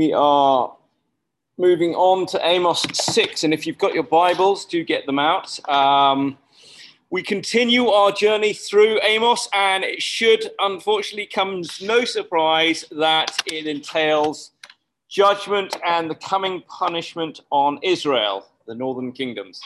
We 0.00 0.14
are 0.14 0.74
moving 1.58 1.94
on 1.94 2.24
to 2.28 2.40
Amos 2.42 2.86
6, 2.90 3.44
and 3.44 3.52
if 3.52 3.66
you've 3.66 3.76
got 3.76 3.92
your 3.92 4.02
Bibles, 4.02 4.64
do 4.64 4.82
get 4.82 5.04
them 5.04 5.18
out. 5.18 5.60
Um, 5.68 6.38
we 7.10 7.22
continue 7.22 7.88
our 7.88 8.10
journey 8.10 8.54
through 8.54 8.98
Amos, 9.02 9.46
and 9.52 9.84
it 9.84 10.00
should 10.00 10.52
unfortunately 10.58 11.26
come 11.26 11.64
no 11.82 12.06
surprise 12.06 12.86
that 12.92 13.42
it 13.44 13.66
entails 13.66 14.52
judgment 15.10 15.76
and 15.84 16.10
the 16.10 16.14
coming 16.14 16.62
punishment 16.66 17.40
on 17.50 17.78
Israel, 17.82 18.46
the 18.66 18.74
northern 18.74 19.12
kingdoms. 19.12 19.60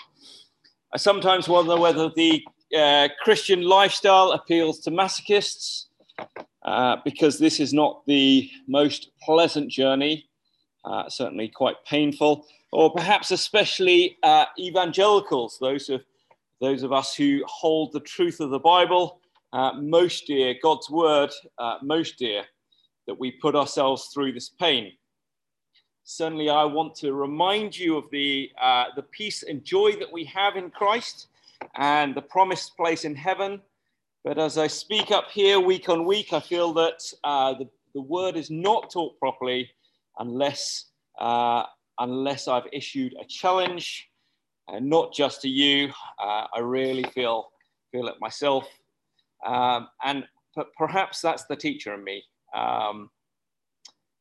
I 0.93 0.97
sometimes 0.97 1.49
wonder 1.49 1.79
whether 1.79 2.11
the 2.11 2.45
uh, 2.77 3.07
Christian 3.23 3.63
lifestyle 3.63 4.33
appeals 4.33 4.81
to 4.81 4.91
masochists 4.91 5.85
uh, 6.65 6.97
because 7.05 7.39
this 7.39 7.61
is 7.61 7.73
not 7.75 8.03
the 8.07 8.51
most 8.67 9.11
pleasant 9.23 9.71
journey, 9.71 10.27
uh, 10.85 11.09
certainly 11.09 11.49
quite 11.49 11.77
painful, 11.87 12.47
or 12.73 12.93
perhaps 12.93 13.31
especially 13.31 14.17
uh, 14.23 14.47
evangelicals, 14.59 15.59
those 15.61 15.91
of, 15.91 16.03
those 16.61 16.83
of 16.83 16.93
us 16.93 17.15
who 17.15 17.43
hold 17.47 17.93
the 17.93 18.01
truth 18.01 18.41
of 18.41 18.51
the 18.51 18.59
Bible 18.59 19.21
uh, 19.53 19.73
most 19.75 20.27
dear, 20.27 20.55
God's 20.63 20.91
word 20.91 21.31
most 21.83 22.19
dear, 22.19 22.45
that 23.07 23.19
we 23.19 23.31
put 23.31 23.55
ourselves 23.55 24.07
through 24.07 24.33
this 24.33 24.49
pain. 24.49 24.93
Certainly, 26.05 26.49
I 26.49 26.65
want 26.65 26.95
to 26.97 27.13
remind 27.13 27.79
you 27.79 27.97
of 27.97 28.11
the, 28.11 28.51
the 28.97 29.05
peace 29.11 29.43
and 29.43 29.63
joy 29.63 29.93
that 29.97 30.13
we 30.13 30.25
have 30.25 30.57
in 30.57 30.71
Christ 30.71 31.29
and 31.77 32.15
the 32.15 32.23
promised 32.23 32.77
place 32.77 33.05
in 33.05 33.15
heaven 33.15 33.61
but 34.25 34.39
as 34.39 34.57
I 34.57 34.67
speak 34.67 35.11
up 35.11 35.31
here 35.31 35.61
week 35.61 35.91
on 35.91 36.07
week, 36.07 36.33
I 36.33 36.41
feel 36.41 36.73
that 36.73 37.01
uh, 37.23 37.55
the, 37.55 37.69
the 37.95 38.01
word 38.01 38.37
is 38.37 38.51
not 38.51 38.91
taught 38.91 39.19
properly 39.19 39.71
unless, 40.19 40.87
uh, 41.21 41.65
unless 41.99 42.49
I've 42.49 42.67
issued 42.73 43.15
a 43.21 43.25
challenge, 43.27 44.09
and 44.69 44.89
not 44.89 45.13
just 45.13 45.43
to 45.43 45.49
you. 45.49 45.91
Uh, 46.19 46.47
I 46.55 46.61
really 46.61 47.05
feel, 47.05 47.51
feel 47.93 48.09
it 48.09 48.15
myself. 48.19 48.67
Um, 49.47 49.89
and 50.03 50.25
perhaps 50.79 51.21
that's 51.21 51.45
the 51.45 51.57
teacher 51.57 51.93
in 51.93 52.03
me. 52.03 52.25
Um, 52.55 53.11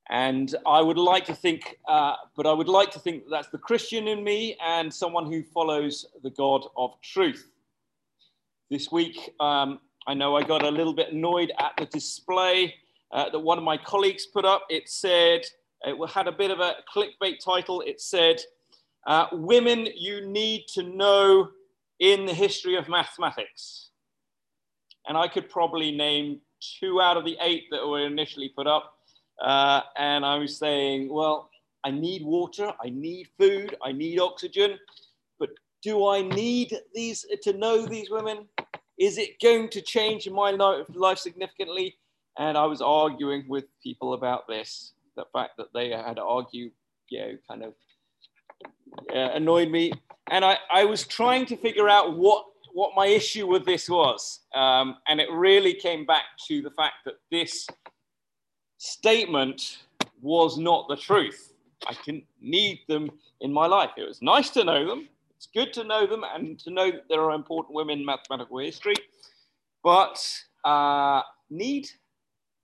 and 0.10 0.54
I 0.68 0.82
would 0.82 0.98
like 0.98 1.24
to 1.26 1.34
think, 1.34 1.78
uh, 1.88 2.16
but 2.36 2.46
I 2.46 2.52
would 2.52 2.68
like 2.68 2.92
to 2.92 3.00
think 3.00 3.24
that 3.24 3.30
that's 3.30 3.50
the 3.50 3.58
Christian 3.58 4.10
in 4.10 4.22
me 4.22 4.58
and 4.62 4.94
someone 4.94 5.32
who 5.32 5.44
follows 5.44 6.06
the 6.24 6.30
God 6.32 6.66
of 6.76 7.00
truth. 7.02 7.50
This 8.70 8.92
week, 8.92 9.34
um, 9.40 9.80
I 10.08 10.14
know 10.14 10.36
I 10.36 10.44
got 10.44 10.64
a 10.64 10.70
little 10.70 10.94
bit 10.94 11.14
annoyed 11.14 11.52
at 11.60 11.74
the 11.78 11.86
display 11.86 12.76
uh, 13.12 13.30
that 13.30 13.40
one 13.40 13.58
of 13.58 13.64
my 13.64 13.78
colleagues 13.78 14.26
put 14.26 14.46
up. 14.46 14.66
It 14.70 14.90
said, 14.90 15.46
it 15.86 16.10
had 16.10 16.28
a 16.28 16.32
bit 16.32 16.52
of 16.52 16.60
a 16.60 16.76
clickbait 16.94 17.40
title. 17.44 17.82
It 17.82 18.02
said, 18.02 18.42
uh, 19.08 19.28
Women 19.32 19.88
you 19.96 20.26
need 20.26 20.66
to 20.74 20.84
know 20.84 21.50
in 22.00 22.26
the 22.26 22.34
history 22.34 22.76
of 22.76 22.90
mathematics. 22.90 23.90
And 25.08 25.18
I 25.18 25.28
could 25.28 25.50
probably 25.50 25.92
name 25.92 26.40
two 26.80 27.02
out 27.02 27.18
of 27.18 27.26
the 27.26 27.38
eight 27.42 27.66
that 27.72 27.88
were 27.88 28.06
initially 28.06 28.50
put 28.50 28.68
up. 28.68 28.94
Uh, 29.42 29.82
and 29.98 30.26
I 30.26 30.36
was 30.36 30.58
saying, 30.58 31.12
well, 31.12 31.50
I 31.84 31.92
need 31.92 32.24
water, 32.24 32.74
I 32.84 32.90
need 32.90 33.28
food, 33.38 33.76
I 33.84 33.92
need 33.92 34.20
oxygen, 34.20 34.78
but 35.40 35.50
do 35.82 36.08
I 36.08 36.22
need 36.22 36.78
these 36.94 37.26
to 37.42 37.54
know 37.54 37.86
these 37.86 38.10
women? 38.10 38.48
Is 39.00 39.18
it 39.18 39.42
going 39.42 39.70
to 39.70 39.82
change 39.82 40.30
my 40.30 40.52
life 40.52 41.18
significantly? 41.18 41.96
And 42.38 42.58
I 42.58 42.66
was 42.66 42.82
arguing 42.82 43.46
with 43.48 43.66
people 43.82 44.14
about 44.14 44.48
this, 44.48 44.94
the 45.16 45.26
fact 45.34 45.58
that 45.58 45.68
they 45.74 45.90
had 45.90 46.16
to 46.16 46.24
argue, 46.24 46.72
you 47.10 47.20
know, 47.20 47.38
kind 47.50 47.64
of 47.64 47.74
uh, 49.14 49.36
annoyed 49.36 49.70
me. 49.70 49.94
And 50.30 50.44
I, 50.46 50.58
I 50.72 50.86
was 50.86 51.06
trying 51.06 51.46
to 51.48 51.58
figure 51.58 51.90
out 51.90 52.18
what, 52.18 52.46
what 52.74 52.94
my 52.96 53.08
issue 53.08 53.48
with 53.48 53.66
this 53.66 53.90
was. 53.90 54.42
Um, 54.56 54.98
and 55.08 55.20
it 55.20 55.30
really 55.32 55.74
came 55.74 56.06
back 56.06 56.24
to 56.48 56.62
the 56.62 56.72
fact 56.72 56.96
that 57.06 57.16
this 57.32 57.68
statement 58.78 59.80
was 60.22 60.58
not 60.58 60.88
the 60.88 60.96
truth. 60.96 61.54
I 61.86 61.96
didn't 62.06 62.26
need 62.42 62.80
them 62.88 63.10
in 63.42 63.52
my 63.52 63.68
life. 63.68 63.92
It 63.98 64.08
was 64.08 64.22
nice 64.22 64.50
to 64.52 64.64
know 64.64 64.88
them, 64.88 65.10
it's 65.44 65.50
good 65.54 65.74
to 65.74 65.86
know 65.86 66.08
them 66.08 66.24
and 66.24 66.58
to 66.60 66.72
know 66.72 66.90
that 66.90 67.10
there 67.10 67.22
are 67.22 67.36
important 67.36 67.76
women 67.76 68.00
in 68.00 68.06
mathematical 68.06 68.60
history, 68.60 68.96
but 69.84 70.26
uh, 70.64 71.22
need, 71.50 71.90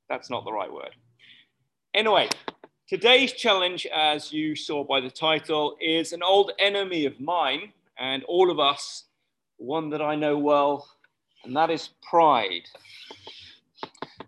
that's 0.08 0.30
not 0.30 0.46
the 0.46 0.54
right 0.54 0.72
word. 0.72 0.92
Anyway, 1.94 2.30
today's 2.88 3.34
challenge, 3.34 3.86
as 3.88 4.32
you 4.32 4.56
saw 4.56 4.86
by 4.86 5.02
the 5.02 5.10
title, 5.10 5.76
is 5.82 6.14
an 6.14 6.24
old 6.24 6.54
enemy 6.58 7.06
of 7.06 7.20
mine 7.20 7.74
and 8.00 8.24
all 8.30 8.50
of 8.50 8.62
us, 8.62 9.08
one 9.58 9.90
that 9.90 10.02
I 10.02 10.16
know 10.16 10.38
well, 10.38 10.88
and 11.44 11.54
that 11.58 11.70
is 11.70 11.90
pride. 12.10 12.64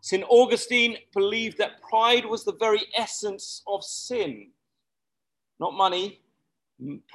St. 0.02 0.26
Augustine 0.28 0.98
believed 1.14 1.58
that 1.60 1.82
pride 1.82 2.26
was 2.26 2.44
the 2.44 2.58
very 2.60 2.82
essence 2.98 3.62
of 3.66 3.82
sin. 3.82 4.50
Not 5.58 5.74
money, 5.74 6.20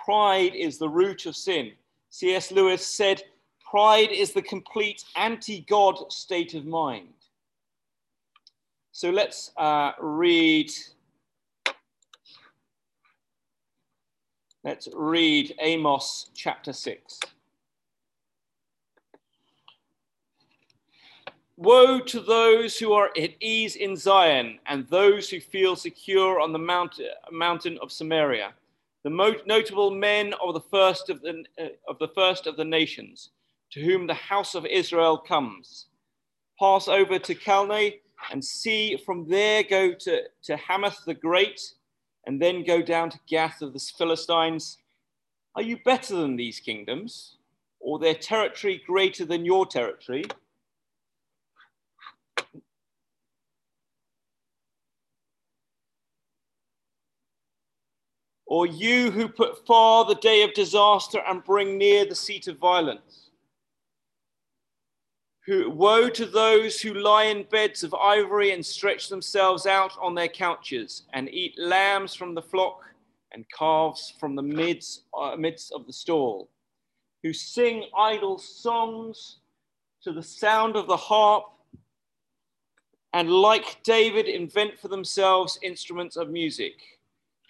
Pride 0.04 0.54
is 0.54 0.78
the 0.78 0.88
root 0.88 1.26
of 1.26 1.36
sin. 1.36 1.72
C.S. 2.10 2.52
Lewis 2.52 2.86
said, 2.86 3.22
Pride 3.68 4.12
is 4.12 4.32
the 4.32 4.42
complete 4.42 5.04
anti 5.16 5.62
God 5.68 6.12
state 6.12 6.54
of 6.54 6.64
mind. 6.64 7.08
So 8.92 9.10
let's 9.10 9.50
uh, 9.56 9.92
read. 10.00 10.70
Let's 14.62 14.88
read 14.94 15.54
Amos 15.60 16.30
chapter 16.34 16.72
6. 16.72 17.20
Woe 21.56 22.00
to 22.00 22.20
those 22.20 22.78
who 22.78 22.92
are 22.92 23.10
at 23.16 23.30
ease 23.40 23.76
in 23.76 23.96
Zion 23.96 24.58
and 24.66 24.86
those 24.88 25.30
who 25.30 25.40
feel 25.40 25.76
secure 25.76 26.40
on 26.40 26.52
the 26.52 26.58
mount, 26.58 27.00
mountain 27.30 27.78
of 27.80 27.92
Samaria 27.92 28.52
the 29.06 29.10
most 29.10 29.46
notable 29.46 29.92
men 29.92 30.34
of 30.42 30.52
the 30.52 30.60
first 30.60 31.10
of 31.10 31.22
the, 31.22 31.44
uh, 31.60 31.68
of 31.86 31.96
the 32.00 32.08
first 32.08 32.48
of 32.48 32.56
the 32.56 32.64
nations, 32.64 33.30
to 33.70 33.80
whom 33.80 34.04
the 34.04 34.14
house 34.14 34.56
of 34.56 34.66
Israel 34.66 35.16
comes. 35.16 35.86
Pass 36.58 36.88
over 36.88 37.16
to 37.20 37.34
Calneh 37.36 38.00
and 38.32 38.44
see 38.44 38.96
from 38.96 39.28
there 39.28 39.62
go 39.62 39.92
to, 39.92 40.22
to 40.42 40.56
Hamath 40.56 41.04
the 41.06 41.14
Great, 41.14 41.60
and 42.26 42.42
then 42.42 42.64
go 42.64 42.82
down 42.82 43.10
to 43.10 43.20
Gath 43.28 43.62
of 43.62 43.74
the 43.74 43.92
Philistines. 43.96 44.78
Are 45.54 45.62
you 45.62 45.78
better 45.84 46.16
than 46.16 46.34
these 46.34 46.58
kingdoms, 46.58 47.36
or 47.78 48.00
their 48.00 48.14
territory 48.14 48.82
greater 48.84 49.24
than 49.24 49.44
your 49.44 49.66
territory? 49.66 50.24
Or 58.46 58.66
you 58.66 59.10
who 59.10 59.28
put 59.28 59.66
far 59.66 60.04
the 60.04 60.14
day 60.14 60.42
of 60.42 60.54
disaster 60.54 61.20
and 61.26 61.44
bring 61.44 61.76
near 61.76 62.06
the 62.06 62.14
seat 62.14 62.46
of 62.46 62.58
violence. 62.58 63.30
Who, 65.46 65.70
woe 65.70 66.08
to 66.08 66.26
those 66.26 66.80
who 66.80 66.94
lie 66.94 67.24
in 67.24 67.44
beds 67.44 67.84
of 67.84 67.94
ivory 67.94 68.52
and 68.52 68.64
stretch 68.64 69.08
themselves 69.08 69.66
out 69.66 69.92
on 70.00 70.14
their 70.14 70.28
couches 70.28 71.02
and 71.12 71.28
eat 71.28 71.54
lambs 71.58 72.14
from 72.14 72.34
the 72.34 72.42
flock 72.42 72.82
and 73.32 73.44
calves 73.56 74.14
from 74.18 74.34
the 74.34 74.42
midst, 74.42 75.02
uh, 75.16 75.36
midst 75.36 75.72
of 75.72 75.86
the 75.86 75.92
stall, 75.92 76.48
who 77.22 77.32
sing 77.32 77.84
idle 77.96 78.38
songs 78.38 79.38
to 80.02 80.12
the 80.12 80.22
sound 80.22 80.76
of 80.76 80.86
the 80.86 80.96
harp, 80.96 81.44
and 83.12 83.30
like 83.30 83.82
David, 83.82 84.26
invent 84.26 84.78
for 84.78 84.88
themselves 84.88 85.58
instruments 85.62 86.16
of 86.16 86.28
music 86.28 86.95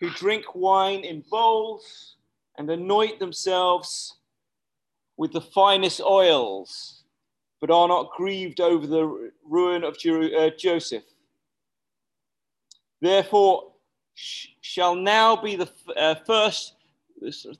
who 0.00 0.10
drink 0.10 0.54
wine 0.54 1.04
in 1.04 1.24
bowls 1.30 2.16
and 2.58 2.70
anoint 2.70 3.18
themselves 3.18 4.16
with 5.16 5.32
the 5.32 5.40
finest 5.40 6.00
oils, 6.00 7.02
but 7.60 7.70
are 7.70 7.88
not 7.88 8.10
grieved 8.16 8.60
over 8.60 8.86
the 8.86 9.30
ruin 9.48 9.82
of 9.84 9.96
uh, 10.04 10.50
Joseph. 10.58 11.04
Therefore, 13.00 13.72
shall 14.14 14.94
now 14.94 15.36
be 15.36 15.56
the 15.56 15.70
uh, 15.96 16.14
first, 16.26 16.74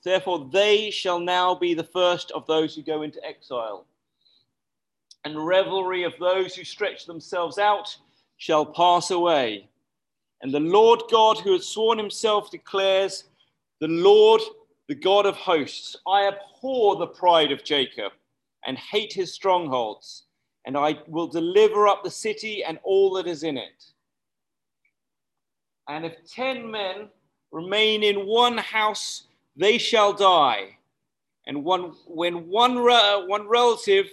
therefore, 0.05 0.49
they 0.53 0.91
shall 0.91 1.21
now 1.21 1.55
be 1.55 1.75
the 1.75 1.85
first 1.85 2.31
of 2.33 2.47
those 2.47 2.75
who 2.75 2.83
go 2.83 3.03
into 3.03 3.25
exile. 3.25 3.87
And 5.25 5.47
revelry 5.47 6.05
of 6.05 6.13
those 6.21 6.55
who 6.55 6.65
stretch 6.65 7.07
themselves 7.07 7.59
out 7.59 7.97
shall 8.37 8.65
pass 8.65 9.11
away. 9.11 9.69
And 10.47 10.55
the 10.55 10.61
Lord 10.61 11.03
God, 11.11 11.41
who 11.41 11.55
has 11.55 11.67
sworn 11.67 11.99
himself, 11.99 12.53
declares, 12.53 13.25
The 13.81 13.89
Lord, 13.89 14.41
the 14.87 14.95
God 14.95 15.27
of 15.27 15.35
hosts, 15.35 15.97
I 16.07 16.29
abhor 16.29 16.95
the 16.95 17.09
pride 17.09 17.51
of 17.51 17.65
Jacob 17.65 18.13
and 18.65 18.79
hate 18.79 19.13
his 19.13 19.33
strongholds, 19.33 20.27
and 20.65 20.77
I 20.77 21.01
will 21.09 21.27
deliver 21.27 21.89
up 21.89 22.05
the 22.05 22.13
city 22.13 22.63
and 22.63 22.79
all 22.85 23.13
that 23.15 23.27
is 23.27 23.43
in 23.43 23.57
it. 23.57 23.87
And 25.89 26.07
if 26.07 26.15
ten 26.33 26.71
men 26.71 27.09
remain 27.51 28.05
in 28.05 28.25
one 28.25 28.59
house, 28.59 29.25
they 29.57 29.79
shall 29.79 30.13
die. 30.13 30.79
And 31.49 31.65
one, 31.65 31.93
when 32.07 32.47
one, 32.47 32.85
one 32.85 33.49
relative, 33.49 34.07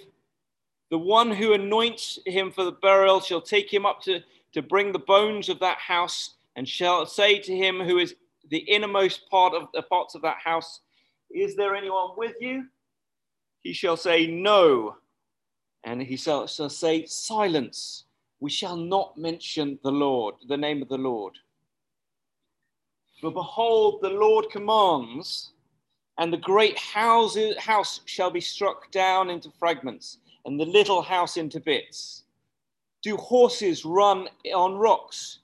the 0.89 0.97
one 0.97 1.29
who 1.29 1.53
anoints 1.53 2.17
him 2.25 2.51
for 2.51 2.63
the 2.63 2.71
burial, 2.71 3.19
shall 3.19 3.39
take 3.39 3.71
him 3.71 3.85
up 3.85 4.01
to, 4.05 4.23
to 4.53 4.61
bring 4.61 4.91
the 4.91 4.99
bones 4.99 5.49
of 5.49 5.59
that 5.59 5.79
house, 5.79 6.35
and 6.55 6.67
shall 6.67 7.05
say 7.05 7.39
to 7.39 7.55
him 7.55 7.79
who 7.79 7.97
is 7.97 8.15
the 8.49 8.59
innermost 8.59 9.29
part 9.29 9.53
of 9.53 9.67
the 9.73 9.81
parts 9.83 10.15
of 10.15 10.21
that 10.21 10.37
house, 10.43 10.81
Is 11.31 11.55
there 11.55 11.75
anyone 11.75 12.11
with 12.15 12.35
you? 12.39 12.65
He 13.63 13.73
shall 13.73 13.97
say, 13.97 14.27
No. 14.27 14.97
And 15.83 16.01
he 16.01 16.15
shall, 16.15 16.47
shall 16.47 16.69
say, 16.69 17.05
Silence. 17.05 18.05
We 18.39 18.49
shall 18.49 18.75
not 18.75 19.17
mention 19.17 19.79
the 19.83 19.91
Lord, 19.91 20.35
the 20.47 20.57
name 20.57 20.81
of 20.81 20.89
the 20.89 20.97
Lord. 20.97 21.33
For 23.21 23.31
behold, 23.31 24.01
the 24.01 24.09
Lord 24.09 24.49
commands, 24.51 25.53
and 26.17 26.31
the 26.31 26.37
great 26.37 26.77
house, 26.77 27.37
house 27.57 28.01
shall 28.05 28.29
be 28.29 28.41
struck 28.41 28.91
down 28.91 29.29
into 29.29 29.49
fragments, 29.57 30.17
and 30.45 30.59
the 30.59 30.65
little 30.65 31.01
house 31.01 31.37
into 31.37 31.61
bits. 31.61 32.22
Do 33.03 33.17
horses 33.17 33.85
run 33.85 34.27
on 34.55 34.75
rocks? 34.75 35.39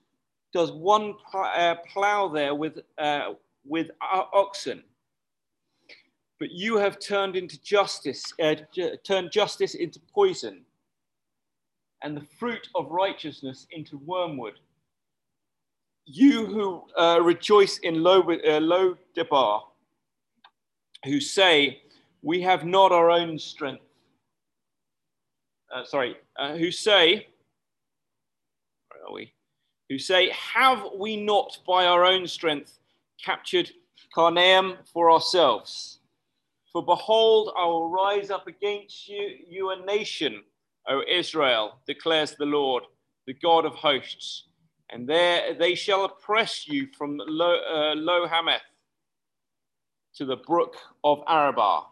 Does 0.53 0.71
one 0.71 1.15
uh, 1.33 1.75
plow 1.91 2.27
there 2.27 2.55
with, 2.55 2.79
uh, 2.97 3.33
with 3.65 3.91
oxen? 4.01 4.83
But 6.39 6.51
you 6.51 6.77
have 6.77 6.99
turned 6.99 7.35
into 7.35 7.61
justice, 7.61 8.23
uh, 8.41 8.55
turned 9.03 9.31
justice 9.31 9.75
into 9.75 9.99
poison, 10.13 10.61
and 12.01 12.15
the 12.15 12.25
fruit 12.39 12.67
of 12.75 12.89
righteousness 12.89 13.67
into 13.71 13.97
wormwood 13.97 14.53
you 16.11 16.45
who 16.47 16.83
uh, 16.99 17.19
rejoice 17.21 17.77
in 17.79 18.01
low, 18.01 18.21
uh, 18.21 19.59
who 21.05 21.21
say, 21.21 21.81
We 22.23 22.41
have 22.41 22.65
not 22.65 22.91
our 22.91 23.11
own 23.11 23.37
strength. 23.37 23.83
Uh, 25.73 25.83
sorry, 25.85 26.17
uh, 26.37 26.55
who 26.55 26.71
say, 26.71 27.27
are 29.07 29.13
we? 29.13 29.33
Who 29.89 29.97
say, 29.97 30.31
Have 30.31 30.83
we 30.95 31.17
not 31.17 31.57
by 31.67 31.85
our 31.85 32.05
own 32.05 32.27
strength 32.27 32.79
captured 33.23 33.71
Karnaim 34.15 34.77
for 34.91 35.11
ourselves? 35.11 35.99
For 36.71 36.85
behold, 36.85 37.51
I 37.57 37.65
will 37.65 37.89
rise 37.89 38.29
up 38.29 38.47
against 38.47 39.07
you, 39.07 39.37
you 39.47 39.71
a 39.71 39.85
nation, 39.85 40.43
O 40.87 41.01
Israel, 41.09 41.79
declares 41.87 42.35
the 42.35 42.45
Lord, 42.45 42.83
the 43.25 43.33
God 43.33 43.65
of 43.65 43.73
hosts 43.73 44.49
and 44.89 45.07
there 45.07 45.53
they 45.53 45.75
shall 45.75 46.05
oppress 46.05 46.67
you 46.67 46.87
from 46.97 47.19
Lo, 47.27 47.55
uh, 47.55 47.95
Lo 47.95 48.27
Hameth 48.27 48.59
to 50.15 50.25
the 50.25 50.37
brook 50.37 50.75
of 51.03 51.19
Arabah. 51.27 51.83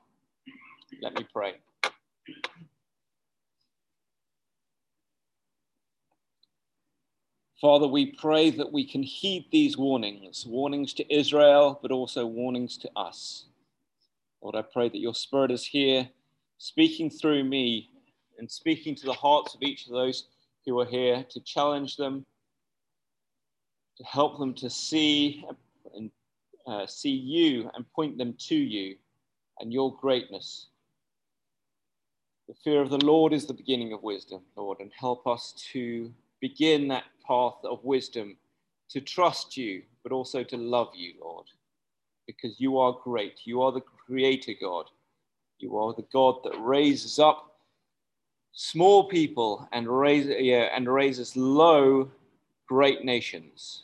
Let 1.02 1.14
me 1.16 1.28
pray. 1.32 1.56
Father, 7.60 7.88
we 7.88 8.12
pray 8.12 8.52
that 8.52 8.72
we 8.72 8.86
can 8.86 9.02
heed 9.02 9.48
these 9.52 9.78
warnings, 9.78 10.46
warnings 10.46 10.94
to 10.94 11.14
Israel, 11.14 11.80
but 11.82 11.92
also 11.92 12.26
warnings 12.26 12.78
to 12.78 12.92
us. 12.96 13.46
Lord, 14.44 14.56
I 14.56 14.62
pray 14.62 14.90
that 14.90 15.00
your 15.00 15.16
Spirit 15.16 15.50
is 15.50 15.66
here, 15.66 16.08
speaking 16.60 17.10
through 17.10 17.44
me 17.44 17.90
and 18.38 18.50
speaking 18.50 18.94
to 18.96 19.06
the 19.08 19.14
hearts 19.14 19.56
of 19.56 19.64
each 19.64 19.88
of 19.88 19.94
those 19.94 20.28
who 20.66 20.80
are 20.80 20.86
here 20.86 21.26
to 21.32 21.40
challenge 21.40 21.98
them 21.98 22.26
to 23.98 24.04
help 24.04 24.38
them 24.38 24.54
to 24.54 24.70
see 24.70 25.44
and 25.96 26.12
uh, 26.68 26.86
see 26.86 27.10
you 27.10 27.72
and 27.74 27.92
point 27.94 28.18
them 28.18 28.36
to 28.38 28.56
you 28.56 28.96
and 29.60 29.74
your 29.74 29.96
greatness. 29.96 30.68
The 32.48 32.54
fear 32.64 32.82
of 32.82 32.92
the 32.92 33.04
Lord 33.04 33.34
is 33.34 33.48
the 33.48 33.54
beginning 33.54 33.94
of 33.94 34.04
wisdom, 34.04 34.42
Lord, 34.56 34.80
and 34.80 34.92
help 34.94 35.26
us 35.26 35.54
to 35.72 36.14
begin 36.40 36.88
that 36.90 37.06
path 37.26 37.56
of 37.64 37.84
wisdom, 37.84 38.38
to 38.90 39.02
trust 39.02 39.58
you, 39.58 39.82
but 40.04 40.12
also 40.12 40.44
to 40.44 40.58
love 40.58 40.90
you, 40.96 41.14
Lord, 41.22 41.46
because 42.26 42.60
you 42.60 42.78
are 42.78 42.98
great. 43.04 43.42
You 43.44 43.62
are 43.62 43.72
the 43.72 43.82
creator 43.82 44.54
God. 44.60 44.86
You 45.60 45.78
are 45.78 45.94
the 45.94 46.06
God 46.14 46.38
that 46.44 46.58
raises 46.60 47.20
up 47.20 47.58
small 48.54 49.08
people 49.08 49.68
and, 49.72 49.88
raise, 49.88 50.28
yeah, 50.28 50.70
and 50.76 50.88
raises 50.92 51.36
low 51.36 52.10
great 52.68 53.04
nations. 53.04 53.84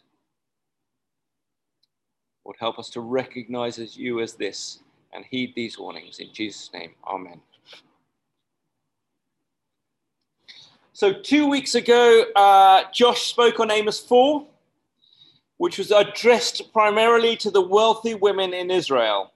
Lord, 2.45 2.57
help 2.59 2.79
us 2.79 2.89
to 2.91 3.01
recognize 3.01 3.79
as 3.79 3.97
you 3.97 4.19
as 4.19 4.33
this 4.33 4.79
and 5.13 5.25
heed 5.25 5.53
these 5.55 5.77
warnings. 5.77 6.19
In 6.19 6.33
Jesus' 6.33 6.71
name, 6.73 6.91
amen. 7.07 7.39
So, 11.03 11.11
two 11.11 11.50
weeks 11.50 11.75
ago, 11.75 12.23
uh, 12.33 12.85
Josh 12.94 13.23
spoke 13.23 13.59
on 13.59 13.69
Amos 13.69 14.00
4, 14.00 14.47
which 15.57 15.77
was 15.77 15.91
addressed 15.91 16.71
primarily 16.71 17.35
to 17.35 17.51
the 17.51 17.59
wealthy 17.59 18.13
women 18.13 18.53
in 18.53 18.71
Israel, 18.71 19.33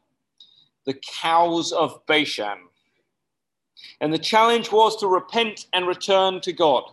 the 0.86 0.94
cows 0.94 1.74
of 1.74 2.00
Bashan. 2.06 2.70
And 4.00 4.14
the 4.14 4.18
challenge 4.18 4.72
was 4.72 4.96
to 5.02 5.08
repent 5.08 5.66
and 5.74 5.86
return 5.86 6.40
to 6.40 6.54
God. 6.54 6.86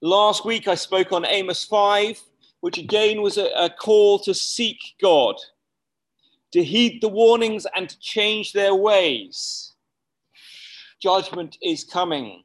Last 0.00 0.44
week, 0.44 0.68
I 0.68 0.76
spoke 0.76 1.10
on 1.10 1.26
Amos 1.26 1.64
5, 1.64 2.20
which 2.60 2.78
again 2.78 3.20
was 3.20 3.36
a, 3.36 3.46
a 3.56 3.68
call 3.68 4.20
to 4.20 4.32
seek 4.32 4.78
God, 5.02 5.34
to 6.52 6.62
heed 6.62 7.02
the 7.02 7.08
warnings 7.08 7.66
and 7.74 7.88
to 7.88 7.98
change 7.98 8.52
their 8.52 8.76
ways. 8.76 9.72
Judgment 11.00 11.58
is 11.60 11.82
coming. 11.82 12.44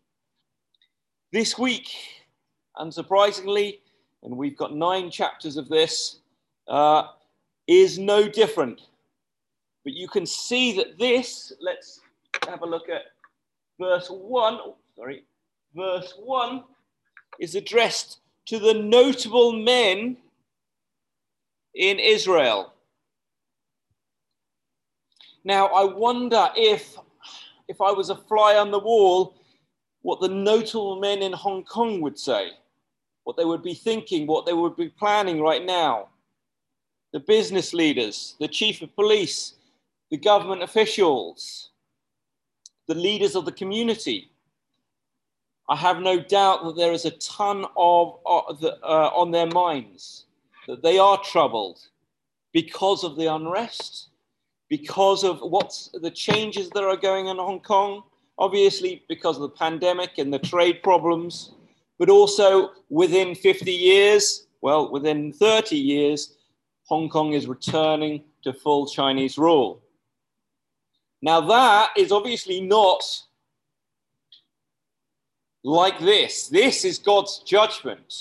This 1.36 1.58
week, 1.58 1.90
unsurprisingly, 2.78 3.80
and 4.24 4.38
we've 4.38 4.56
got 4.56 4.74
nine 4.74 5.12
chapters 5.12 5.58
of 5.58 5.68
this, 5.68 6.20
uh, 6.70 7.08
is 7.68 8.00
no 8.00 8.30
different. 8.30 8.84
But 9.84 9.92
you 9.92 10.08
can 10.08 10.26
see 10.26 10.78
that 10.78 10.98
this, 10.98 11.52
let's 11.60 12.00
have 12.48 12.62
a 12.62 12.66
look 12.66 12.88
at 12.88 13.02
verse 13.78 14.08
1. 14.10 14.54
Oh, 14.54 14.78
sorry, 14.96 15.26
verse 15.76 16.14
1 16.24 16.64
is 17.42 17.56
addressed 17.56 18.20
to 18.46 18.58
the 18.58 18.74
notable 18.74 19.52
men 19.52 20.16
in 21.74 22.00
Israel. 22.00 22.72
Now, 25.44 25.66
I 25.68 25.84
wonder 25.84 26.48
if, 26.56 26.96
if 27.68 27.82
I 27.82 27.92
was 27.92 28.10
a 28.10 28.16
fly 28.16 28.56
on 28.56 28.72
the 28.72 28.80
wall, 28.80 29.36
what 30.06 30.22
the 30.22 30.28
notable 30.28 31.00
men 31.00 31.24
in 31.24 31.34
Hong 31.34 31.64
Kong 31.64 32.00
would 32.00 32.20
say, 32.20 32.52
what 33.24 33.38
they 33.38 33.44
would 33.44 33.64
be 33.64 33.74
thinking, 33.74 34.28
what 34.28 34.46
they 34.46 34.54
would 34.54 34.76
be 34.76 34.88
planning 34.88 35.42
right 35.42 35.66
now. 35.66 36.10
The 37.12 37.20
business 37.20 37.74
leaders, 37.74 38.36
the 38.40 38.48
chief 38.48 38.84
of 38.84 38.96
police, 38.96 39.54
the 40.12 40.18
government 40.18 40.62
officials, 40.62 41.72
the 42.88 42.94
leaders 42.94 43.36
of 43.36 43.46
the 43.46 43.52
community. 43.52 44.30
I 45.68 45.76
have 45.76 46.02
no 46.02 46.20
doubt 46.20 46.66
that 46.66 46.76
there 46.76 46.92
is 46.92 47.06
a 47.06 47.18
ton 47.18 47.66
of, 47.76 48.20
uh, 48.28 48.54
the, 48.62 48.78
uh, 48.84 49.10
on 49.12 49.32
their 49.32 49.48
minds, 49.48 50.26
that 50.68 50.84
they 50.84 51.00
are 51.00 51.20
troubled 51.24 51.80
because 52.54 53.04
of 53.04 53.16
the 53.16 53.34
unrest, 53.34 54.10
because 54.70 55.24
of 55.24 55.40
what's 55.42 55.90
the 55.94 56.12
changes 56.12 56.70
that 56.70 56.84
are 56.84 56.96
going 56.96 57.28
on 57.28 57.38
in 57.40 57.44
Hong 57.44 57.60
Kong, 57.60 58.04
obviously 58.38 59.04
because 59.08 59.38
of 59.38 59.44
the 59.44 59.50
pandemic 59.50 60.18
and 60.18 60.34
the 60.34 60.40
trade 60.40 60.84
problems, 60.84 61.54
but 61.98 62.10
also 62.10 62.72
within 62.90 63.36
50 63.36 63.72
years, 63.72 64.48
well, 64.62 64.92
within 64.92 65.32
30 65.32 65.78
years, 65.78 66.36
Hong 66.86 67.10
Kong 67.10 67.34
is 67.34 67.48
returning 67.48 68.24
to 68.44 68.54
full 68.54 68.88
Chinese 68.88 69.38
rule. 69.38 69.82
Now, 71.22 71.42
that 71.42 71.92
is 71.98 72.12
obviously 72.12 72.62
not 72.62 73.04
like 75.64 76.00
this. 76.00 76.48
This 76.48 76.86
is 76.86 77.00
God's 77.00 77.40
judgment. 77.40 78.14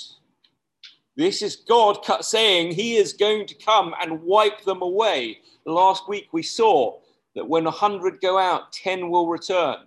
This 1.15 1.41
is 1.41 1.55
God 1.55 1.99
saying 2.21 2.71
he 2.71 2.97
is 2.97 3.13
going 3.13 3.47
to 3.47 3.55
come 3.55 3.93
and 4.01 4.21
wipe 4.23 4.63
them 4.63 4.81
away. 4.81 5.39
Last 5.65 6.09
week 6.09 6.27
we 6.31 6.43
saw 6.43 6.99
that 7.35 7.47
when 7.47 7.67
a 7.67 7.71
hundred 7.71 8.19
go 8.19 8.37
out, 8.37 8.73
10 8.73 9.09
will 9.09 9.27
return. 9.27 9.77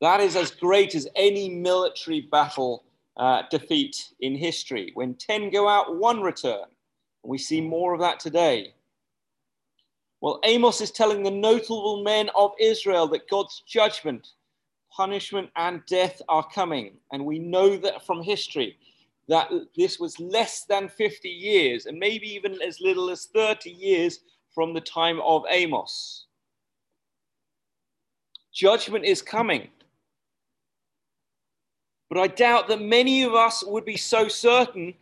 That 0.00 0.20
is 0.20 0.36
as 0.36 0.50
great 0.50 0.94
as 0.94 1.08
any 1.14 1.48
military 1.48 2.22
battle 2.22 2.84
uh, 3.16 3.42
defeat 3.50 4.12
in 4.20 4.34
history. 4.34 4.92
When 4.94 5.14
10 5.14 5.50
go 5.50 5.68
out, 5.68 5.96
one 5.96 6.20
return. 6.22 6.64
We 7.22 7.38
see 7.38 7.60
more 7.60 7.92
of 7.92 8.00
that 8.00 8.18
today. 8.18 8.74
Well, 10.22 10.40
Amos 10.44 10.80
is 10.80 10.90
telling 10.90 11.22
the 11.22 11.30
notable 11.30 12.02
men 12.02 12.30
of 12.34 12.52
Israel 12.58 13.06
that 13.08 13.28
God's 13.28 13.62
judgment 13.66 14.28
punishment 14.90 15.48
and 15.56 15.84
death 15.86 16.20
are 16.28 16.46
coming. 16.48 16.96
And 17.12 17.24
we 17.24 17.38
know 17.38 17.76
that 17.76 18.04
from 18.04 18.22
history 18.22 18.76
that 19.28 19.48
this 19.76 20.00
was 20.00 20.18
less 20.18 20.64
than 20.64 20.88
50 20.88 21.28
years, 21.28 21.86
and 21.86 21.98
maybe 21.98 22.26
even 22.26 22.60
as 22.62 22.80
little 22.80 23.10
as 23.10 23.26
30 23.26 23.70
years 23.70 24.20
from 24.52 24.74
the 24.74 24.80
time 24.80 25.20
of 25.20 25.44
Amos. 25.48 26.26
Judgment 28.52 29.04
is 29.04 29.22
coming. 29.22 29.68
But 32.10 32.18
I 32.18 32.26
doubt 32.26 32.66
that 32.68 32.82
many 32.82 33.22
of 33.22 33.34
us 33.34 33.64
would 33.64 33.84
be 33.84 33.96
so 33.96 34.26
certain 34.26 34.94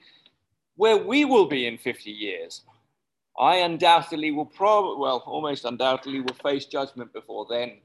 where 0.76 0.98
we 0.98 1.24
will 1.24 1.46
be 1.46 1.66
in 1.66 1.78
50 1.78 2.10
years. 2.10 2.62
I 3.40 3.56
undoubtedly 3.56 4.30
will 4.30 4.44
probably, 4.44 4.98
well, 4.98 5.22
almost 5.26 5.64
undoubtedly 5.64 6.20
will 6.20 6.34
face 6.34 6.66
judgment 6.66 7.12
before 7.14 7.46
then. 7.48 7.78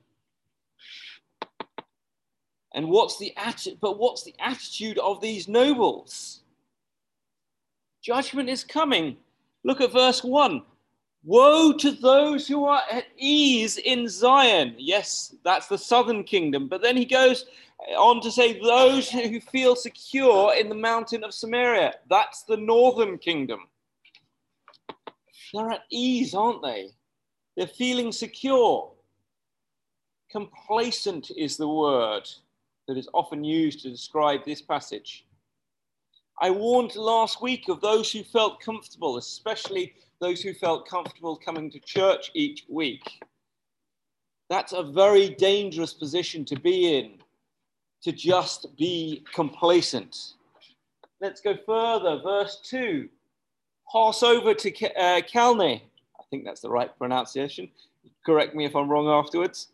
And 2.73 2.89
what's 2.89 3.17
the 3.17 3.33
atti- 3.37 3.77
but 3.79 3.97
what's 3.97 4.23
the 4.23 4.35
attitude 4.39 4.97
of 4.97 5.21
these 5.21 5.47
nobles? 5.47 6.41
Judgment 8.01 8.49
is 8.49 8.63
coming. 8.63 9.15
Look 9.63 9.79
at 9.79 9.93
verse 9.93 10.23
1. 10.23 10.63
Woe 11.23 11.71
to 11.73 11.91
those 11.91 12.47
who 12.47 12.65
are 12.65 12.81
at 12.91 13.05
ease 13.17 13.77
in 13.77 14.09
Zion. 14.09 14.75
Yes, 14.77 15.35
that's 15.43 15.67
the 15.67 15.77
southern 15.77 16.23
kingdom. 16.23 16.67
But 16.67 16.81
then 16.81 16.97
he 16.97 17.05
goes 17.05 17.45
on 17.97 18.21
to 18.21 18.31
say, 18.31 18.59
those 18.59 19.09
who 19.09 19.39
feel 19.39 19.75
secure 19.75 20.53
in 20.53 20.67
the 20.67 20.75
mountain 20.75 21.23
of 21.23 21.33
Samaria. 21.33 21.95
That's 22.09 22.43
the 22.43 22.57
northern 22.57 23.17
kingdom. 23.17 23.61
They're 25.53 25.71
at 25.71 25.83
ease, 25.89 26.33
aren't 26.33 26.61
they? 26.61 26.89
They're 27.55 27.67
feeling 27.67 28.11
secure. 28.11 28.91
Complacent 30.31 31.31
is 31.37 31.57
the 31.57 31.67
word 31.67 32.27
that 32.87 32.97
is 32.97 33.07
often 33.13 33.43
used 33.43 33.81
to 33.81 33.89
describe 33.89 34.43
this 34.43 34.61
passage. 34.61 35.25
I 36.41 36.49
warned 36.49 36.95
last 36.95 37.41
week 37.41 37.69
of 37.69 37.79
those 37.79 38.11
who 38.11 38.23
felt 38.23 38.59
comfortable, 38.59 39.17
especially 39.17 39.93
those 40.23 40.41
who 40.41 40.53
felt 40.53 40.87
comfortable 40.87 41.35
coming 41.35 41.69
to 41.69 41.79
church 41.79 42.31
each 42.33 42.63
week. 42.69 43.03
That's 44.49 44.71
a 44.71 44.81
very 44.81 45.29
dangerous 45.29 45.93
position 45.93 46.45
to 46.45 46.57
be 46.57 46.97
in, 46.97 47.15
to 48.03 48.13
just 48.13 48.77
be 48.77 49.25
complacent. 49.33 50.35
Let's 51.19 51.41
go 51.41 51.57
further. 51.65 52.21
Verse 52.23 52.61
2 52.63 53.09
Pass 53.91 54.23
over 54.23 54.53
to 54.53 54.71
uh. 54.95 55.21
I 55.25 55.81
think 56.29 56.45
that's 56.45 56.61
the 56.61 56.69
right 56.69 56.97
pronunciation. 56.97 57.69
Correct 58.25 58.55
me 58.55 58.63
if 58.63 58.75
I'm 58.77 58.89
wrong 58.89 59.09
afterwards 59.09 59.67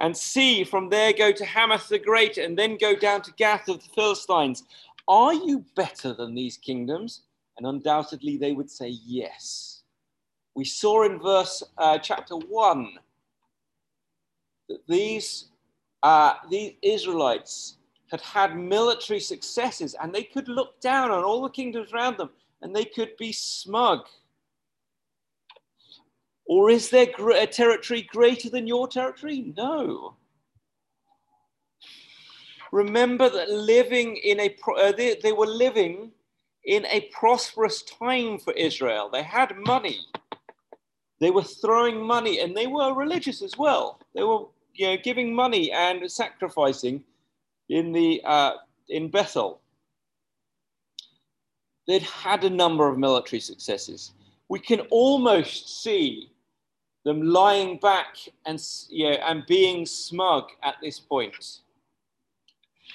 and 0.00 0.16
see 0.16 0.64
from 0.64 0.88
there 0.88 1.12
go 1.12 1.30
to 1.30 1.44
Hamath 1.44 1.88
the 1.88 1.98
Great 1.98 2.38
and 2.38 2.58
then 2.58 2.76
go 2.76 2.96
down 2.96 3.22
to 3.22 3.32
Gath 3.36 3.68
of 3.68 3.80
the 3.80 3.88
Philistines. 3.94 4.64
Are 5.06 5.32
you 5.32 5.64
better 5.76 6.12
than 6.12 6.34
these 6.34 6.56
kingdoms? 6.56 7.22
And 7.56 7.66
undoubtedly 7.66 8.36
they 8.36 8.52
would 8.52 8.70
say 8.70 8.88
yes. 8.88 9.81
We 10.54 10.64
saw 10.64 11.04
in 11.04 11.18
verse 11.18 11.62
uh, 11.78 11.98
chapter 11.98 12.36
1 12.36 12.88
that 14.68 14.86
these, 14.86 15.46
uh, 16.02 16.34
these 16.50 16.74
Israelites 16.82 17.76
had 18.10 18.20
had 18.20 18.56
military 18.56 19.20
successes 19.20 19.94
and 20.00 20.14
they 20.14 20.24
could 20.24 20.48
look 20.48 20.80
down 20.80 21.10
on 21.10 21.24
all 21.24 21.42
the 21.42 21.48
kingdoms 21.48 21.92
around 21.92 22.18
them 22.18 22.30
and 22.60 22.76
they 22.76 22.84
could 22.84 23.16
be 23.16 23.32
smug 23.32 24.00
or 26.44 26.70
is 26.70 26.90
there 26.90 27.08
a 27.30 27.46
territory 27.46 28.02
greater 28.02 28.50
than 28.50 28.66
your 28.66 28.88
territory? 28.88 29.54
No. 29.56 30.16
Remember 32.72 33.28
that 33.28 33.50
living 33.50 34.16
in 34.16 34.40
a, 34.40 34.56
uh, 34.76 34.92
they, 34.92 35.16
they 35.22 35.32
were 35.32 35.46
living 35.46 36.10
in 36.64 36.86
a 36.86 37.08
prosperous 37.12 37.82
time 37.82 38.38
for 38.38 38.52
Israel. 38.52 39.08
They 39.10 39.22
had 39.22 39.56
money. 39.56 40.00
They 41.22 41.30
were 41.30 41.44
throwing 41.44 42.04
money 42.04 42.40
and 42.40 42.56
they 42.56 42.66
were 42.66 42.94
religious 42.94 43.42
as 43.42 43.56
well. 43.56 44.00
They 44.12 44.24
were 44.24 44.46
you 44.74 44.88
know, 44.88 44.96
giving 44.96 45.32
money 45.32 45.70
and 45.70 46.10
sacrificing 46.10 47.04
in, 47.68 47.92
the, 47.92 48.20
uh, 48.24 48.54
in 48.88 49.08
Bethel. 49.08 49.60
They'd 51.86 52.02
had 52.02 52.42
a 52.42 52.50
number 52.50 52.88
of 52.88 52.98
military 52.98 53.38
successes. 53.38 54.14
We 54.48 54.58
can 54.58 54.80
almost 54.90 55.84
see 55.84 56.32
them 57.04 57.22
lying 57.22 57.78
back 57.78 58.16
and, 58.44 58.60
you 58.90 59.10
know, 59.10 59.16
and 59.18 59.46
being 59.46 59.86
smug 59.86 60.48
at 60.64 60.74
this 60.82 60.98
point. 60.98 61.60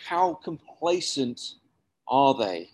How 0.06 0.34
complacent 0.44 1.54
are 2.10 2.34
they? 2.34 2.72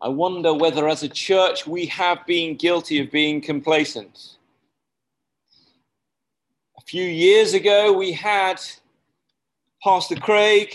I 0.00 0.08
wonder 0.08 0.54
whether, 0.54 0.88
as 0.88 1.02
a 1.02 1.08
church, 1.08 1.66
we 1.66 1.86
have 1.86 2.24
been 2.24 2.56
guilty 2.56 3.00
of 3.00 3.10
being 3.10 3.40
complacent. 3.40 4.36
A 6.76 6.80
few 6.82 7.02
years 7.02 7.52
ago, 7.52 7.92
we 7.92 8.12
had 8.12 8.60
Pastor 9.82 10.14
Craig 10.14 10.72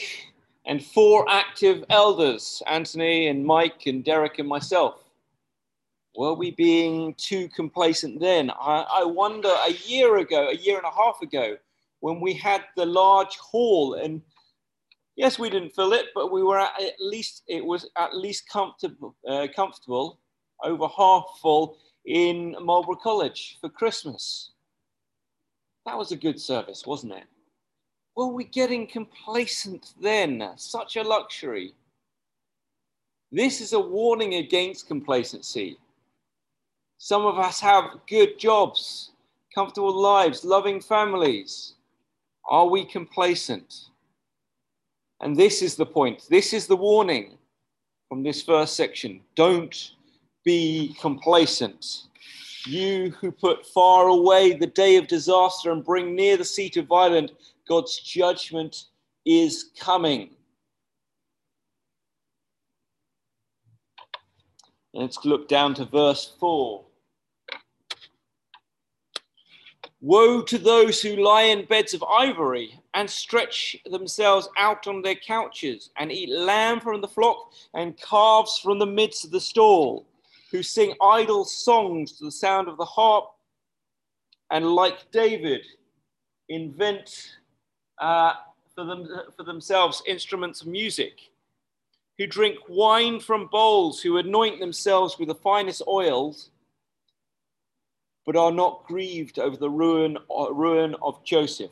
and 0.65 0.83
four 0.83 1.25
active 1.29 1.85
elders 1.89 2.61
Anthony 2.67 3.27
and 3.27 3.45
Mike 3.45 3.85
and 3.85 4.03
Derek 4.03 4.39
and 4.39 4.47
myself. 4.47 5.01
Were 6.17 6.33
we 6.33 6.51
being 6.51 7.13
too 7.13 7.47
complacent 7.47 8.19
then? 8.19 8.51
I, 8.51 8.85
I 8.93 9.03
wonder 9.05 9.55
a 9.65 9.71
year 9.71 10.17
ago, 10.17 10.49
a 10.49 10.55
year 10.55 10.75
and 10.75 10.85
a 10.85 10.91
half 10.91 11.21
ago, 11.21 11.55
when 12.01 12.19
we 12.19 12.33
had 12.33 12.65
the 12.75 12.85
large 12.85 13.37
hall 13.37 13.93
and 13.93 14.21
yes, 15.15 15.39
we 15.39 15.49
didn't 15.49 15.75
fill 15.75 15.93
it, 15.93 16.07
but 16.15 16.31
we 16.31 16.43
were 16.43 16.59
at, 16.59 16.81
at 16.81 16.93
least, 16.99 17.43
it 17.47 17.63
was 17.63 17.89
at 17.97 18.15
least 18.15 18.47
comfortable, 18.49 19.15
uh, 19.27 19.47
comfortable, 19.55 20.19
over 20.63 20.87
half 20.87 21.25
full 21.41 21.77
in 22.05 22.55
Marlborough 22.61 22.95
College 22.95 23.57
for 23.61 23.69
Christmas. 23.69 24.51
That 25.85 25.97
was 25.97 26.11
a 26.11 26.17
good 26.17 26.39
service, 26.39 26.85
wasn't 26.85 27.13
it? 27.13 27.25
Were 28.15 28.27
we 28.27 28.45
getting 28.45 28.87
complacent 28.87 29.93
then? 30.01 30.51
Such 30.55 30.95
a 30.97 31.03
luxury. 31.03 31.73
This 33.31 33.61
is 33.61 33.73
a 33.73 33.79
warning 33.79 34.35
against 34.35 34.87
complacency. 34.87 35.77
Some 36.99 37.25
of 37.25 37.39
us 37.39 37.59
have 37.59 37.99
good 38.07 38.37
jobs, 38.37 39.11
comfortable 39.53 39.93
lives, 39.99 40.45
loving 40.45 40.79
families. 40.79 41.73
Are 42.47 42.67
we 42.67 42.85
complacent? 42.85 43.89
And 45.23 45.37
this 45.37 45.61
is 45.61 45.75
the 45.75 45.85
point. 45.85 46.27
This 46.29 46.51
is 46.51 46.67
the 46.67 46.75
warning 46.75 47.37
from 48.09 48.23
this 48.23 48.43
first 48.43 48.75
section. 48.75 49.21
Don't 49.35 49.93
be 50.43 50.97
complacent. 50.99 52.07
You 52.65 53.11
who 53.21 53.31
put 53.31 53.65
far 53.65 54.09
away 54.09 54.51
the 54.51 54.67
day 54.67 54.97
of 54.97 55.07
disaster 55.07 55.71
and 55.71 55.81
bring 55.83 56.13
near 56.13 56.35
the 56.35 56.43
seat 56.43 56.75
of 56.75 56.87
violence, 56.87 57.31
God's 57.69 57.97
judgment 58.01 58.87
is 59.25 59.71
coming. 59.79 60.31
Let's 64.93 65.23
look 65.23 65.47
down 65.47 65.73
to 65.75 65.85
verse 65.85 66.35
4. 66.37 66.83
Woe 70.01 70.41
to 70.41 70.57
those 70.57 71.01
who 71.01 71.15
lie 71.15 71.43
in 71.43 71.63
beds 71.63 71.93
of 71.93 72.03
ivory 72.03 72.82
and 72.93 73.09
stretch 73.09 73.75
themselves 73.85 74.47
out 74.57 74.87
on 74.87 75.01
their 75.01 75.15
couches 75.15 75.89
and 75.97 76.11
eat 76.11 76.29
lamb 76.29 76.79
from 76.79 77.01
the 77.01 77.07
flock 77.07 77.51
and 77.73 77.97
calves 77.97 78.59
from 78.59 78.79
the 78.79 78.85
midst 78.85 79.25
of 79.25 79.31
the 79.31 79.39
stall, 79.39 80.05
who 80.51 80.61
sing 80.61 80.93
idle 81.01 81.43
songs 81.43 82.11
to 82.13 82.25
the 82.25 82.31
sound 82.31 82.67
of 82.67 82.77
the 82.77 82.85
harp 82.85 83.25
and, 84.51 84.65
like 84.65 85.09
David, 85.11 85.65
invent 86.49 87.37
uh, 87.99 88.33
for, 88.75 88.85
them, 88.85 89.07
for 89.35 89.43
themselves 89.43 90.03
instruments 90.05 90.61
of 90.61 90.67
music, 90.67 91.31
who 92.19 92.27
drink 92.27 92.57
wine 92.69 93.19
from 93.19 93.47
bowls, 93.51 94.01
who 94.01 94.17
anoint 94.17 94.59
themselves 94.59 95.17
with 95.17 95.29
the 95.29 95.35
finest 95.35 95.81
oils 95.87 96.51
but 98.25 98.35
are 98.35 98.51
not 98.51 98.85
grieved 98.85 99.39
over 99.39 99.57
the 99.57 99.69
ruin, 99.69 100.17
uh, 100.33 100.51
ruin 100.53 100.95
of 101.01 101.23
Joseph. 101.23 101.71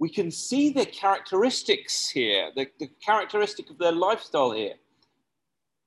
We 0.00 0.08
can 0.08 0.30
see 0.30 0.70
the 0.70 0.86
characteristics 0.86 2.08
here, 2.08 2.50
the, 2.56 2.66
the 2.80 2.88
characteristic 3.04 3.68
of 3.68 3.76
their 3.76 3.92
lifestyle 3.92 4.50
here. 4.50 4.74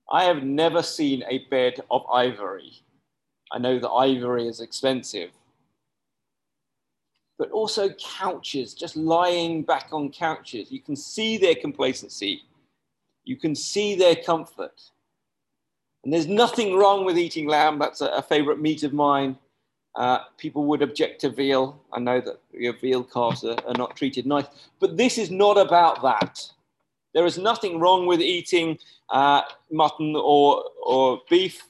I 0.10 0.26
have 0.26 0.44
never 0.44 0.84
seen 0.84 1.24
a 1.28 1.40
bed 1.50 1.82
of 1.90 2.06
ivory. 2.14 2.84
I 3.52 3.58
know 3.58 3.80
that 3.80 3.90
ivory 3.90 4.48
is 4.48 4.62
expensive, 4.62 5.32
but 7.40 7.50
also 7.50 7.90
couches, 7.90 8.76
just 8.76 8.96
lying 8.96 9.64
back 9.64 9.88
on 9.92 10.12
couches. 10.12 10.72
You 10.72 10.80
can 10.80 10.96
see 10.96 11.38
their 11.38 11.56
complacency. 11.56 12.44
You 13.24 13.36
can 13.36 13.56
see 13.56 13.96
their 13.96 14.16
comfort. 14.16 14.80
And 16.04 16.14
there's 16.14 16.28
nothing 16.28 16.76
wrong 16.76 17.04
with 17.04 17.18
eating 17.18 17.48
lamb. 17.48 17.80
That's 17.80 18.02
a, 18.02 18.08
a 18.08 18.22
favorite 18.22 18.62
meat 18.62 18.84
of 18.84 18.94
mine. 18.94 19.38
Uh, 19.96 20.20
people 20.38 20.66
would 20.66 20.82
object 20.82 21.22
to 21.22 21.30
veal. 21.30 21.80
I 21.92 22.00
know 22.00 22.20
that 22.20 22.40
your 22.52 22.74
veal 22.74 23.04
calves 23.04 23.44
are, 23.44 23.58
are 23.68 23.76
not 23.76 23.96
treated 23.96 24.26
nice, 24.26 24.46
but 24.80 24.98
this 24.98 25.18
is 25.18 25.30
not 25.30 25.58
about 25.58 26.02
that. 26.02 26.42
There 27.14 27.26
is 27.28 27.38
nothing 27.38 27.80
wrong 27.80 28.08
with 28.08 28.20
eating 28.20 28.80
uh, 29.10 29.44
mutton 29.72 30.16
or, 30.16 30.64
or 30.84 31.22
beef, 31.30 31.64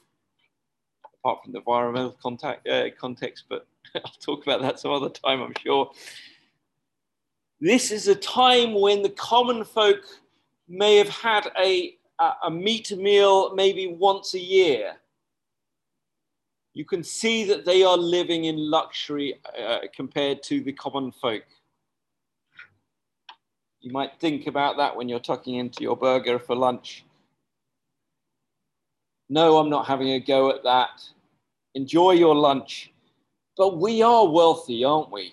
apart 1.18 1.44
from 1.44 1.52
the 1.52 1.58
environmental 1.58 2.16
contact, 2.22 2.66
uh, 2.66 2.86
context, 2.98 3.44
but 3.50 3.66
I'll 3.94 4.10
talk 4.20 4.42
about 4.42 4.62
that 4.62 4.80
some 4.80 4.90
other 4.90 5.10
time, 5.10 5.42
I'm 5.42 5.54
sure. 5.62 5.90
This 7.60 7.90
is 7.90 8.08
a 8.08 8.14
time 8.14 8.74
when 8.74 9.02
the 9.02 9.10
common 9.10 9.64
folk 9.64 10.00
may 10.66 10.96
have 10.96 11.08
had 11.08 11.50
a, 11.58 11.96
a 12.42 12.50
meat 12.50 12.96
meal 12.96 13.54
maybe 13.54 13.86
once 13.86 14.34
a 14.34 14.40
year. 14.40 14.96
You 16.74 16.84
can 16.84 17.04
see 17.04 17.44
that 17.44 17.64
they 17.64 17.84
are 17.84 17.96
living 17.96 18.46
in 18.46 18.56
luxury 18.58 19.40
uh, 19.58 19.78
compared 19.94 20.42
to 20.44 20.60
the 20.60 20.72
common 20.72 21.12
folk. 21.12 21.44
You 23.80 23.92
might 23.92 24.18
think 24.18 24.48
about 24.48 24.76
that 24.78 24.96
when 24.96 25.08
you're 25.08 25.20
tucking 25.20 25.54
into 25.54 25.82
your 25.82 25.96
burger 25.96 26.38
for 26.38 26.56
lunch. 26.56 27.04
No, 29.28 29.58
I'm 29.58 29.70
not 29.70 29.86
having 29.86 30.10
a 30.10 30.20
go 30.20 30.50
at 30.50 30.64
that. 30.64 31.00
Enjoy 31.74 32.12
your 32.12 32.34
lunch. 32.34 32.92
But 33.56 33.78
we 33.78 34.02
are 34.02 34.26
wealthy, 34.28 34.84
aren't 34.84 35.12
we? 35.12 35.32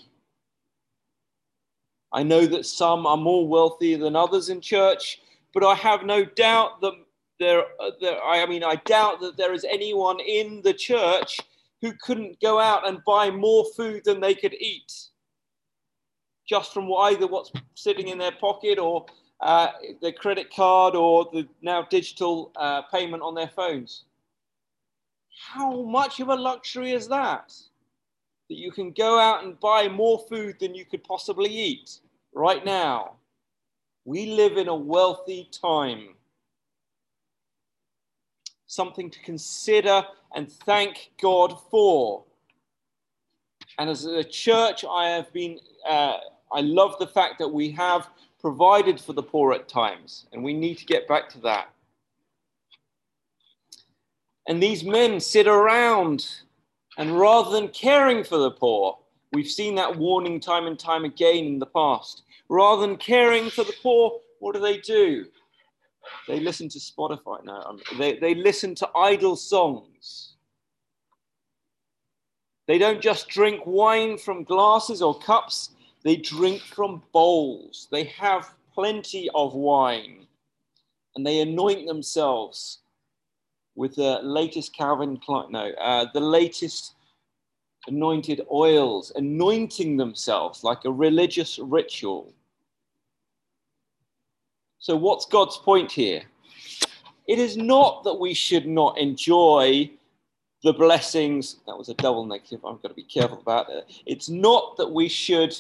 I 2.14 2.24
know 2.24 2.46
that 2.46 2.66
some 2.66 3.08
are 3.08 3.18
more 3.18 3.48
wealthy 3.48 3.96
than 3.96 4.16
others 4.16 4.50
in 4.50 4.62
church, 4.62 5.22
but 5.54 5.64
I 5.64 5.74
have 5.76 6.04
no 6.04 6.24
doubt 6.24 6.82
that 6.82 6.94
there, 7.42 7.64
uh, 7.80 7.92
there, 8.00 8.24
I 8.24 8.46
mean, 8.46 8.64
I 8.64 8.76
doubt 8.86 9.20
that 9.22 9.36
there 9.36 9.54
is 9.54 9.66
anyone 9.66 10.20
in 10.20 10.62
the 10.62 10.74
church 10.74 11.40
who 11.82 11.92
couldn't 12.02 12.40
go 12.40 12.60
out 12.60 12.88
and 12.88 13.04
buy 13.06 13.32
more 13.32 13.66
food 13.76 14.04
than 14.06 14.22
they 14.22 14.36
could 14.36 14.54
eat 14.54 15.10
just 16.48 16.74
from 16.74 16.92
either 16.94 17.28
what's 17.28 17.52
sitting 17.76 18.10
in 18.10 18.18
their 18.18 18.34
pocket 18.34 18.78
or 18.78 19.06
uh, 19.40 19.70
credit 20.20 20.54
card 20.54 20.96
or 20.96 21.30
the 21.34 21.48
now 21.62 21.82
digital 21.90 22.52
uh, 22.58 22.82
payment 22.84 23.24
on 23.24 23.34
their 23.34 23.48
phones. 23.48 24.04
How 25.50 25.82
much 25.82 26.20
of 26.20 26.28
a 26.28 26.36
luxury 26.36 26.92
is 26.92 27.08
that? 27.08 27.54
That 28.50 28.58
you 28.58 28.72
can 28.72 28.92
go 28.92 29.18
out 29.18 29.44
and 29.44 29.60
buy 29.60 29.88
more 29.88 30.26
food 30.30 30.58
than 30.60 30.76
you 30.76 30.86
could 30.86 31.04
possibly 31.04 31.50
eat 31.50 32.00
right 32.34 32.64
now. 32.64 33.14
We 34.06 34.28
live 34.28 34.58
in 34.58 34.68
a 34.68 34.76
wealthy 34.76 35.50
time. 35.52 36.16
Something 38.72 39.10
to 39.10 39.20
consider 39.20 40.02
and 40.34 40.50
thank 40.50 41.12
God 41.22 41.60
for. 41.70 42.24
And 43.78 43.90
as 43.90 44.06
a 44.06 44.24
church, 44.24 44.86
I 44.90 45.10
have 45.10 45.34
been, 45.34 45.60
uh, 45.86 46.20
I 46.54 46.62
love 46.62 46.96
the 46.98 47.08
fact 47.08 47.38
that 47.40 47.50
we 47.50 47.70
have 47.72 48.08
provided 48.40 48.98
for 48.98 49.12
the 49.12 49.24
poor 49.24 49.52
at 49.52 49.68
times, 49.68 50.26
and 50.32 50.42
we 50.42 50.54
need 50.54 50.78
to 50.78 50.86
get 50.86 51.06
back 51.06 51.28
to 51.32 51.40
that. 51.40 51.68
And 54.48 54.64
these 54.64 54.86
men 54.86 55.20
sit 55.20 55.48
around, 55.48 56.26
and 56.98 57.20
rather 57.20 57.52
than 57.52 57.68
caring 57.68 58.24
for 58.24 58.38
the 58.38 58.52
poor, 58.52 58.98
we've 59.34 59.52
seen 59.52 59.76
that 59.76 59.98
warning 59.98 60.40
time 60.40 60.66
and 60.66 60.80
time 60.80 61.04
again 61.04 61.44
in 61.44 61.60
the 61.60 61.66
past. 61.66 62.24
Rather 62.48 62.88
than 62.88 62.96
caring 62.96 63.50
for 63.50 63.66
the 63.66 63.76
poor, 63.84 64.22
what 64.40 64.56
do 64.56 64.62
they 64.62 64.78
do? 64.78 65.26
They 66.28 66.40
listen 66.40 66.70
to 66.70 66.80
Spotify 66.80 67.44
now. 67.44 67.78
They, 67.98 68.18
they 68.18 68.36
listen 68.36 68.76
to 68.76 68.90
idle 68.96 69.36
songs. 69.36 70.36
They 72.68 72.78
don't 72.78 73.02
just 73.02 73.28
drink 73.28 73.62
wine 73.66 74.18
from 74.18 74.44
glasses 74.44 75.02
or 75.02 75.20
cups, 75.20 75.72
they 76.04 76.16
drink 76.16 76.62
from 76.62 77.04
bowls. 77.12 77.88
They 77.92 78.06
have 78.06 78.54
plenty 78.74 79.30
of 79.36 79.54
wine 79.54 80.28
and 81.16 81.26
they 81.26 81.42
anoint 81.42 81.88
themselves 81.88 82.80
with 83.76 83.96
the 83.96 84.20
latest 84.24 84.76
Calvin 84.76 85.18
Klein, 85.18 85.52
no, 85.52 85.72
uh, 85.80 86.06
the 86.14 86.20
latest 86.20 86.96
anointed 87.88 88.42
oils, 88.52 89.12
anointing 89.16 89.98
themselves 89.98 90.64
like 90.64 90.86
a 90.86 90.92
religious 90.92 91.58
ritual. 91.60 92.34
So, 94.82 94.96
what's 94.96 95.28
God's 95.28 95.58
point 95.58 95.92
here? 95.92 96.24
It 97.28 97.38
is 97.38 97.56
not 97.56 98.04
that 98.04 98.16
we 98.16 98.34
should 98.34 98.66
not 98.66 98.98
enjoy 98.98 99.92
the 100.64 100.74
blessings. 100.74 101.58
That 101.68 101.78
was 101.78 101.90
a 101.90 101.94
double 101.94 102.26
negative. 102.26 102.66
I've 102.66 102.82
got 102.82 102.88
to 102.88 102.96
be 102.96 103.04
careful 103.04 103.38
about 103.38 103.70
it. 103.70 103.86
It's 104.08 104.28
not 104.28 104.78
that 104.78 104.92
we 104.92 105.08
should, 105.08 105.56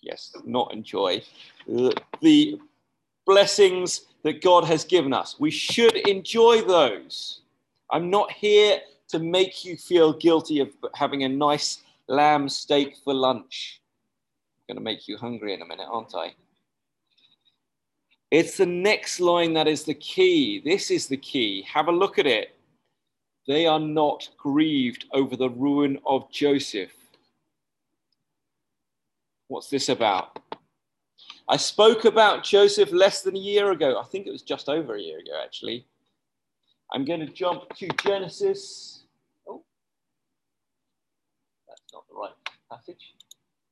yes, 0.00 0.34
not 0.44 0.72
enjoy 0.72 1.22
the 1.68 2.60
blessings 3.26 4.06
that 4.24 4.42
God 4.42 4.64
has 4.64 4.84
given 4.84 5.12
us. 5.12 5.36
We 5.38 5.52
should 5.52 5.96
enjoy 6.08 6.62
those. 6.62 7.42
I'm 7.92 8.10
not 8.10 8.32
here 8.32 8.80
to 9.10 9.20
make 9.20 9.64
you 9.64 9.76
feel 9.76 10.12
guilty 10.14 10.58
of 10.58 10.70
having 10.94 11.22
a 11.22 11.28
nice 11.28 11.78
lamb 12.08 12.48
steak 12.48 12.96
for 13.04 13.14
lunch. 13.14 13.80
I'm 14.68 14.74
going 14.74 14.84
to 14.84 14.84
make 14.84 15.06
you 15.06 15.16
hungry 15.16 15.54
in 15.54 15.62
a 15.62 15.66
minute, 15.66 15.86
aren't 15.88 16.16
I? 16.16 16.34
It's 18.32 18.56
the 18.56 18.64
next 18.64 19.20
line 19.20 19.52
that 19.52 19.68
is 19.68 19.84
the 19.84 19.92
key. 19.92 20.62
This 20.64 20.90
is 20.90 21.06
the 21.06 21.18
key. 21.18 21.66
Have 21.70 21.88
a 21.88 21.92
look 21.92 22.18
at 22.18 22.26
it. 22.26 22.56
They 23.46 23.66
are 23.66 23.78
not 23.78 24.26
grieved 24.38 25.04
over 25.12 25.36
the 25.36 25.50
ruin 25.50 25.98
of 26.06 26.32
Joseph. 26.32 26.94
What's 29.48 29.68
this 29.68 29.90
about? 29.90 30.38
I 31.46 31.58
spoke 31.58 32.06
about 32.06 32.42
Joseph 32.42 32.90
less 32.90 33.20
than 33.20 33.36
a 33.36 33.38
year 33.38 33.70
ago. 33.70 34.00
I 34.00 34.04
think 34.04 34.26
it 34.26 34.30
was 34.32 34.40
just 34.40 34.70
over 34.70 34.94
a 34.94 35.00
year 35.00 35.18
ago, 35.18 35.38
actually. 35.44 35.84
I'm 36.90 37.04
going 37.04 37.20
to 37.20 37.26
jump 37.26 37.68
to 37.76 37.88
Genesis. 38.02 39.04
Oh, 39.46 39.62
that's 41.68 41.82
not 41.92 42.04
the 42.08 42.14
right 42.14 42.32
passage. 42.70 43.12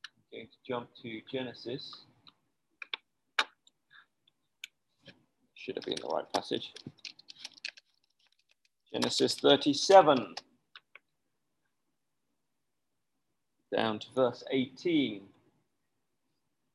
I'm 0.04 0.38
going 0.38 0.48
to 0.48 0.68
jump 0.68 0.88
to 1.02 1.20
Genesis. 1.32 2.04
Should 5.60 5.76
have 5.76 5.84
been 5.84 5.98
the 6.00 6.08
right 6.08 6.24
passage. 6.32 6.72
Genesis 8.90 9.34
37, 9.34 10.34
down 13.76 13.98
to 13.98 14.06
verse 14.16 14.42
18. 14.50 15.20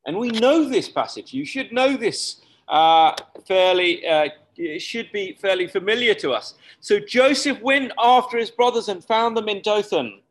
And 0.06 0.20
we 0.20 0.30
know 0.30 0.70
this 0.70 0.88
passage. 0.88 1.34
You 1.34 1.46
should 1.46 1.74
know 1.74 1.98
this 1.98 2.42
uh, 2.68 3.16
fairly, 3.48 4.06
uh, 4.08 4.30
it 4.56 4.84
should 4.84 5.12
be 5.12 5.34
fairly 5.34 5.66
familiar 5.66 6.14
to 6.14 6.34
us. 6.34 6.54
So 6.80 7.00
Joseph 7.00 7.60
went 7.62 7.92
after 7.98 8.38
his 8.38 8.52
brothers 8.52 8.88
and 8.88 9.04
found 9.04 9.36
them 9.36 9.50
in 9.50 9.64
Dothan. 9.64 10.22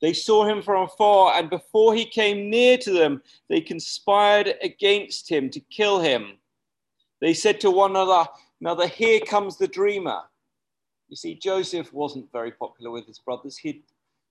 They 0.00 0.14
saw 0.14 0.46
him 0.46 0.62
from 0.62 0.84
afar, 0.84 1.34
and 1.34 1.50
before 1.50 1.94
he 1.94 2.06
came 2.06 2.48
near 2.48 2.78
to 2.78 2.90
them, 2.90 3.22
they 3.50 3.60
conspired 3.60 4.54
against 4.62 5.28
him 5.28 5.50
to 5.50 5.60
kill 5.60 6.00
him. 6.00 6.38
They 7.22 7.34
said 7.34 7.60
to 7.60 7.70
one 7.70 7.92
another, 7.92 8.28
another, 8.60 8.88
Here 8.88 9.20
comes 9.20 9.56
the 9.56 9.68
dreamer. 9.68 10.22
You 11.08 11.14
see, 11.14 11.36
Joseph 11.36 11.92
wasn't 11.92 12.32
very 12.32 12.50
popular 12.50 12.90
with 12.90 13.06
his 13.06 13.20
brothers. 13.20 13.56
He'd, 13.56 13.84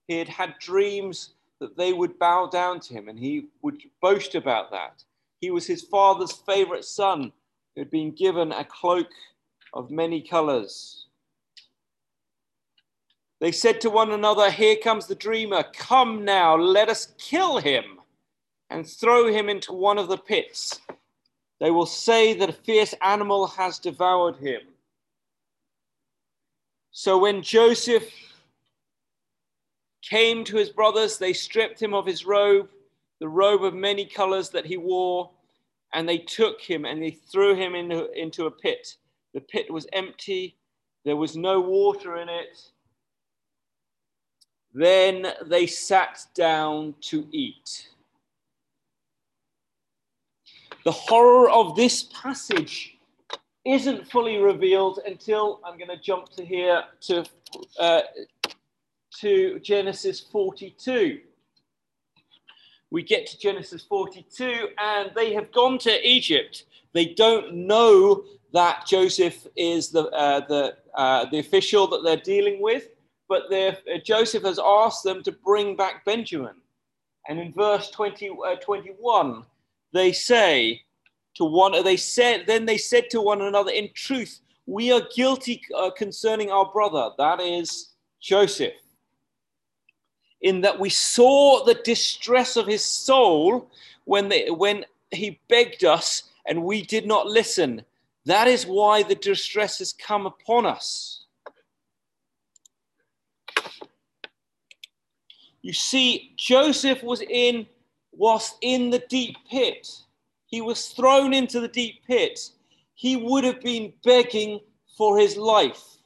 he 0.10 0.18
had 0.18 0.28
had 0.28 0.60
dreams 0.60 1.36
that 1.62 1.78
they 1.78 1.94
would 1.94 2.20
bow 2.20 2.48
down 2.48 2.82
to 2.82 2.94
him, 2.94 3.08
and 3.08 3.18
he 3.18 3.46
would 3.62 3.82
boast 4.02 4.36
about 4.36 4.72
that. 4.72 5.06
He 5.40 5.52
was 5.52 5.66
his 5.66 5.84
father's 5.84 6.34
favorite 6.34 6.84
son 6.84 7.32
who 7.76 7.82
had 7.82 7.90
been 7.90 8.12
given 8.12 8.52
a 8.52 8.66
cloak 8.66 9.08
of 9.74 9.90
many 9.90 10.20
colors. 10.20 11.06
They 13.40 13.54
said 13.54 13.80
to 13.82 13.90
one 13.90 14.12
another, 14.12 14.52
Here 14.52 14.76
comes 14.76 15.08
the 15.08 15.16
dreamer. 15.16 15.64
Come 15.72 16.26
now, 16.26 16.58
let 16.58 16.90
us 16.90 17.14
kill 17.18 17.60
him 17.60 18.02
and 18.70 18.86
throw 18.86 19.32
him 19.32 19.48
into 19.48 19.72
one 19.72 19.98
of 19.98 20.10
the 20.10 20.18
pits 20.18 20.82
they 21.62 21.70
will 21.70 21.86
say 21.86 22.34
that 22.34 22.50
a 22.50 22.54
fierce 22.54 22.96
animal 23.04 23.46
has 23.46 23.78
devoured 23.78 24.36
him. 24.38 24.62
So 26.90 27.20
when 27.20 27.44
Joseph 27.44 28.12
came 30.02 30.44
to 30.46 30.58
his 30.58 30.72
brothers, 30.72 31.20
they 31.20 31.34
stripped 31.34 31.80
him 31.80 31.94
of 31.94 32.08
his 32.08 32.26
robe, 32.26 32.68
the 33.20 33.30
robe 33.30 33.64
of 33.64 33.76
many 33.76 34.06
colors 34.06 34.50
that 34.50 34.66
he 34.66 34.76
wore, 34.76 35.30
and 35.94 36.10
they 36.10 36.18
took 36.18 36.60
him 36.60 36.84
and 36.84 37.00
they 37.00 37.12
threw 37.12 37.54
him 37.54 37.76
into, 37.76 38.12
into 38.20 38.48
a 38.48 38.52
pit. 38.52 38.98
The 39.36 39.42
pit 39.42 39.72
was 39.72 39.86
empty, 39.94 40.58
there 41.06 41.16
was 41.16 41.38
no 41.38 41.62
water 41.62 42.18
in 42.18 42.28
it. 42.28 42.58
Then 44.74 45.28
they 45.46 45.68
sat 45.68 46.26
down 46.34 46.96
to 47.02 47.28
eat. 47.32 47.91
The 50.84 50.92
horror 50.92 51.50
of 51.50 51.76
this 51.76 52.04
passage 52.04 52.98
isn't 53.66 54.10
fully 54.10 54.38
revealed 54.38 55.00
until 55.06 55.60
I'm 55.64 55.78
going 55.78 55.90
to 55.90 56.02
jump 56.02 56.30
to 56.30 56.44
here 56.44 56.84
to, 57.02 57.24
uh, 57.80 58.02
to 59.20 59.60
Genesis 59.60 60.20
42. 60.20 61.20
We 62.90 63.04
get 63.04 63.28
to 63.28 63.40
Genesis 63.40 63.84
42, 63.84 64.70
and 64.80 65.12
they 65.16 65.34
have 65.34 65.52
gone 65.52 65.78
to 65.80 66.08
Egypt. 66.08 66.66
They 66.94 67.06
don't 67.06 67.54
know 67.54 68.24
that 68.54 68.86
Joseph 68.88 69.46
is 69.56 69.90
the, 69.90 70.10
uh, 70.10 70.46
the, 70.48 70.78
uh, 70.96 71.26
the 71.30 71.40
official 71.40 71.88
that 71.88 72.04
they're 72.04 72.18
dealing 72.18 72.62
with, 72.62 72.90
but 73.30 73.54
uh, 73.54 73.74
Joseph 74.04 74.44
has 74.44 74.60
asked 74.60 75.04
them 75.04 75.22
to 75.24 75.32
bring 75.32 75.76
back 75.76 76.04
Benjamin. 76.04 76.56
And 77.30 77.40
in 77.40 77.54
verse 77.54 77.92
20, 77.92 78.32
uh, 78.46 78.56
21, 78.56 79.46
they 79.94 80.12
say 80.12 80.82
to 81.36 81.46
one, 81.46 81.84
they 81.84 81.98
said, 81.98 82.46
then 82.48 82.66
they 82.66 82.78
said 82.78 83.10
to 83.10 83.22
one 83.22 83.42
another, 83.42 83.72
in 83.72 83.90
truth, 83.94 84.42
we 84.66 84.92
are 84.92 85.02
guilty 85.16 85.62
uh, 85.76 85.90
concerning 85.92 86.52
our 86.52 86.72
brother, 86.72 87.10
that 87.18 87.40
is 87.40 87.94
Joseph, 88.22 88.74
in 90.42 90.62
that 90.62 90.80
we 90.80 90.90
saw 90.90 91.64
the 91.66 91.76
distress 91.84 92.56
of 92.56 92.68
his 92.68 92.84
soul 92.84 93.70
when, 94.06 94.30
they, 94.30 94.50
when 94.50 94.86
he 95.12 95.40
begged 95.50 95.84
us 95.84 96.24
and 96.46 96.64
we 96.64 96.82
did 96.82 97.06
not 97.06 97.28
listen. 97.28 97.84
That 98.26 98.48
is 98.48 98.66
why 98.66 99.04
the 99.04 99.16
distress 99.16 99.80
has 99.80 99.94
come 99.94 100.26
upon 100.26 100.66
us. 100.66 101.26
You 105.62 105.74
see, 105.74 106.34
Joseph 106.38 107.04
was 107.04 107.22
in, 107.22 107.68
was 108.12 108.56
in 108.62 108.90
the 108.90 109.04
deep 109.10 109.38
pit. 109.50 109.88
He 110.46 110.62
was 110.62 110.90
thrown 110.90 111.34
into 111.34 111.60
the 111.60 111.68
deep 111.68 112.06
pit. 112.06 112.40
He 112.94 113.16
would 113.16 113.44
have 113.44 113.62
been 113.62 113.94
begging 114.04 114.60
for 114.98 115.18
his 115.18 115.38
life. 115.38 115.98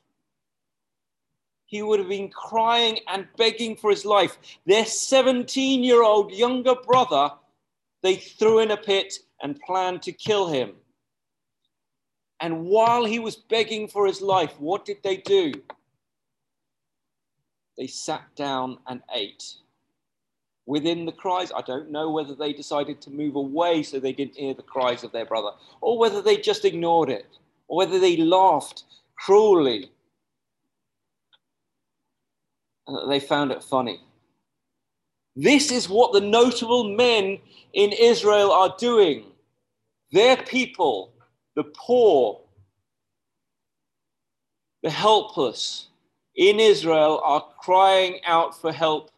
He 1.66 1.82
would 1.82 2.00
have 2.00 2.10
been 2.10 2.30
crying 2.30 3.00
and 3.08 3.28
begging 3.38 3.76
for 3.76 3.90
his 3.90 4.06
life. 4.06 4.38
Their 4.66 4.86
17 4.86 5.84
year 5.84 6.04
old 6.04 6.32
younger 6.32 6.76
brother, 6.76 7.32
they 8.04 8.16
threw 8.16 8.60
in 8.60 8.72
a 8.72 8.78
pit 8.78 9.20
and 9.42 9.60
planned 9.60 10.04
to 10.04 10.12
kill 10.12 10.48
him. 10.48 10.74
And 12.40 12.66
while 12.66 13.06
he 13.06 13.20
was 13.20 13.36
begging 13.36 13.88
for 13.88 14.06
his 14.06 14.22
life, 14.22 14.54
what 14.60 14.86
did 14.86 14.98
they 15.04 15.18
do? 15.18 15.54
They 17.78 17.88
sat 17.88 18.24
down 18.36 18.78
and 18.88 19.02
ate. 19.14 19.56
Within 20.68 21.06
the 21.06 21.12
cries, 21.12 21.52
I 21.56 21.62
don't 21.62 21.92
know 21.92 22.10
whether 22.10 22.34
they 22.34 22.52
decided 22.52 23.00
to 23.02 23.12
move 23.12 23.36
away 23.36 23.84
so 23.84 24.00
they 24.00 24.14
didn't 24.14 24.36
hear 24.36 24.54
the 24.54 24.64
cries 24.64 25.04
of 25.04 25.12
their 25.12 25.26
brother, 25.26 25.52
or 25.82 25.98
whether 25.98 26.22
they 26.22 26.38
just 26.38 26.66
ignored 26.66 27.10
it, 27.10 27.28
or 27.68 27.78
whether 27.78 28.00
they 28.00 28.18
laughed 28.18 28.84
cruelly 29.18 29.92
and 32.88 33.12
they 33.12 33.20
found 33.20 33.52
it 33.52 33.64
funny. 33.64 34.00
This 35.36 35.72
is 35.72 35.90
what 35.90 36.14
the 36.14 36.22
notable 36.22 36.96
men 36.96 37.40
in 37.74 37.92
Israel 37.92 38.52
are 38.52 38.74
doing. 38.78 39.26
Their 40.12 40.38
people, 40.38 41.12
the 41.56 41.64
poor, 41.64 42.42
the 44.82 44.90
helpless 44.90 45.88
in 46.36 46.60
Israel 46.60 47.22
are 47.24 47.46
crying 47.60 48.20
out 48.26 48.60
for 48.60 48.72
help. 48.72 49.12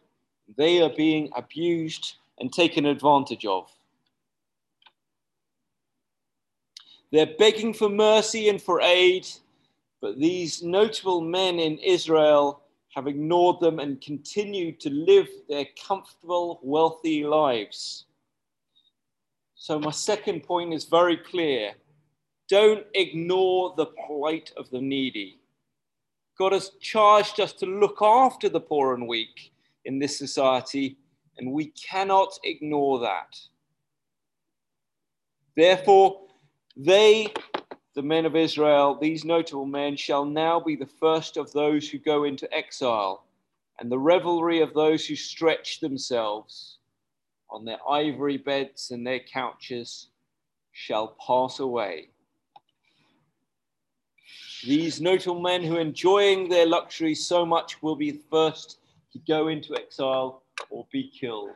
They 0.56 0.80
are 0.82 0.90
being 0.90 1.30
abused 1.36 2.16
and 2.38 2.52
taken 2.52 2.86
advantage 2.86 3.44
of. 3.44 3.70
They're 7.10 7.34
begging 7.38 7.72
for 7.72 7.88
mercy 7.88 8.48
and 8.48 8.60
for 8.60 8.80
aid, 8.80 9.26
but 10.00 10.18
these 10.18 10.62
notable 10.62 11.20
men 11.20 11.58
in 11.58 11.78
Israel 11.78 12.62
have 12.94 13.06
ignored 13.06 13.60
them 13.60 13.78
and 13.78 14.00
continued 14.00 14.80
to 14.80 14.90
live 14.90 15.28
their 15.48 15.66
comfortable, 15.86 16.60
wealthy 16.62 17.24
lives. 17.24 18.04
So, 19.54 19.78
my 19.78 19.90
second 19.90 20.42
point 20.44 20.72
is 20.72 20.84
very 20.84 21.16
clear 21.16 21.72
don't 22.48 22.86
ignore 22.94 23.74
the 23.76 23.86
plight 24.06 24.52
of 24.56 24.70
the 24.70 24.80
needy. 24.80 25.38
God 26.38 26.52
has 26.52 26.70
charged 26.80 27.40
us 27.40 27.52
to 27.54 27.66
look 27.66 28.00
after 28.00 28.48
the 28.48 28.60
poor 28.60 28.94
and 28.94 29.06
weak 29.06 29.52
in 29.88 29.98
this 29.98 30.18
society, 30.18 30.98
and 31.38 31.50
we 31.50 31.68
cannot 31.68 32.38
ignore 32.44 33.00
that. 33.00 33.34
Therefore, 35.56 36.26
they, 36.76 37.32
the 37.94 38.02
men 38.02 38.26
of 38.26 38.36
Israel, 38.36 38.98
these 39.00 39.24
notable 39.24 39.64
men, 39.64 39.96
shall 39.96 40.26
now 40.26 40.60
be 40.60 40.76
the 40.76 40.92
first 41.00 41.38
of 41.38 41.50
those 41.52 41.88
who 41.88 41.96
go 41.96 42.24
into 42.24 42.52
exile, 42.54 43.24
and 43.80 43.90
the 43.90 43.98
revelry 43.98 44.60
of 44.60 44.74
those 44.74 45.06
who 45.06 45.16
stretch 45.16 45.80
themselves 45.80 46.76
on 47.48 47.64
their 47.64 47.78
ivory 47.88 48.36
beds 48.36 48.90
and 48.90 49.06
their 49.06 49.20
couches 49.20 50.08
shall 50.72 51.16
pass 51.26 51.60
away. 51.60 52.10
These 54.64 55.00
notable 55.00 55.40
men 55.40 55.62
who 55.62 55.78
enjoying 55.78 56.50
their 56.50 56.66
luxury 56.66 57.14
so 57.14 57.46
much 57.46 57.80
will 57.82 57.96
be 57.96 58.10
the 58.10 58.24
first 58.30 58.77
to 59.12 59.18
go 59.26 59.48
into 59.48 59.76
exile 59.76 60.42
or 60.70 60.86
be 60.92 61.10
killed. 61.10 61.50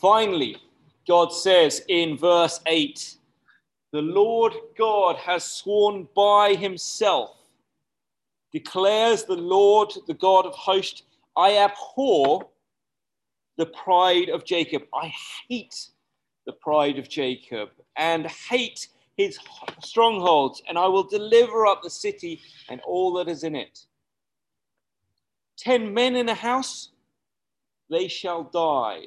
Finally, 0.00 0.56
God 1.08 1.32
says 1.32 1.82
in 1.88 2.18
verse 2.18 2.60
8, 2.66 3.16
the 3.92 4.02
Lord 4.02 4.52
God 4.76 5.16
has 5.16 5.42
sworn 5.42 6.06
by 6.14 6.54
himself, 6.54 7.36
declares 8.52 9.24
the 9.24 9.36
Lord, 9.36 9.92
the 10.06 10.14
God 10.14 10.44
of 10.44 10.54
hosts, 10.54 11.02
I 11.36 11.58
abhor 11.58 12.46
the 13.56 13.66
pride 13.66 14.28
of 14.28 14.44
Jacob. 14.44 14.82
I 14.94 15.12
hate 15.48 15.88
the 16.46 16.52
pride 16.52 16.98
of 16.98 17.08
Jacob 17.08 17.70
and 17.96 18.26
hate 18.26 18.88
his 19.16 19.38
strongholds, 19.82 20.62
and 20.68 20.78
I 20.78 20.86
will 20.86 21.04
deliver 21.04 21.66
up 21.66 21.82
the 21.82 21.90
city 21.90 22.40
and 22.68 22.80
all 22.82 23.12
that 23.14 23.28
is 23.28 23.44
in 23.44 23.56
it. 23.56 23.80
Ten 25.56 25.94
men 25.94 26.16
in 26.16 26.28
a 26.28 26.34
house, 26.34 26.90
they 27.88 28.08
shall 28.08 28.44
die 28.44 29.06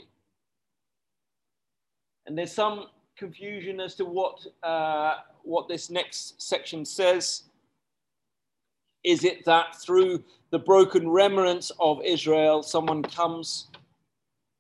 and 2.30 2.38
there's 2.38 2.52
some 2.54 2.86
confusion 3.18 3.80
as 3.80 3.96
to 3.96 4.06
what, 4.06 4.46
uh, 4.62 5.16
what 5.42 5.68
this 5.68 5.90
next 5.90 6.40
section 6.40 6.86
says. 6.86 7.46
Is 9.04 9.24
it 9.24 9.44
that 9.46 9.76
through 9.82 10.24
the 10.52 10.60
broken 10.60 11.10
remnants 11.10 11.72
of 11.80 12.00
Israel, 12.06 12.62
someone 12.62 13.02
comes 13.02 13.70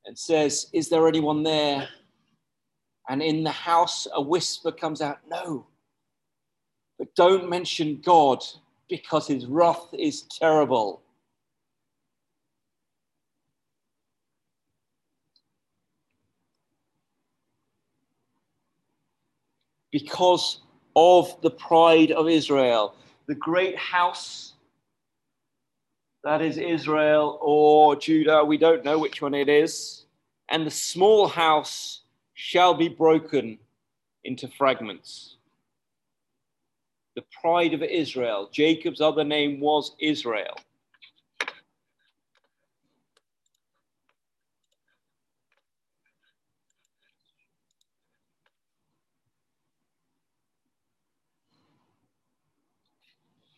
and 0.07 0.17
says, 0.17 0.71
Is 0.73 0.89
there 0.89 1.07
anyone 1.07 1.43
there? 1.43 1.87
And 3.09 3.21
in 3.21 3.43
the 3.43 3.51
house, 3.51 4.07
a 4.13 4.21
whisper 4.21 4.71
comes 4.71 5.01
out, 5.01 5.19
No. 5.27 5.65
But 6.97 7.13
don't 7.15 7.49
mention 7.49 8.01
God 8.01 8.43
because 8.87 9.27
his 9.27 9.45
wrath 9.45 9.87
is 9.93 10.23
terrible. 10.23 11.01
because 19.91 20.61
of 20.95 21.39
the 21.41 21.49
pride 21.49 22.11
of 22.11 22.27
Israel. 22.27 22.95
The 23.27 23.35
great 23.35 23.77
house, 23.77 24.53
that 26.23 26.41
is 26.41 26.57
Israel 26.57 27.39
or 27.41 27.95
Judah, 27.95 28.43
we 28.43 28.57
don't 28.57 28.83
know 28.83 28.97
which 28.97 29.21
one 29.21 29.33
it 29.33 29.49
is, 29.49 30.05
and 30.49 30.65
the 30.65 30.71
small 30.71 31.27
house 31.27 32.01
shall 32.41 32.73
be 32.73 32.87
broken 32.87 33.59
into 34.23 34.47
fragments. 34.47 35.35
The 37.17 37.23
pride 37.41 37.73
of 37.73 37.83
Israel. 37.83 38.49
Jacob's 38.49 39.01
other 39.01 39.25
name 39.25 39.59
was 39.59 39.93
Israel. 39.99 40.55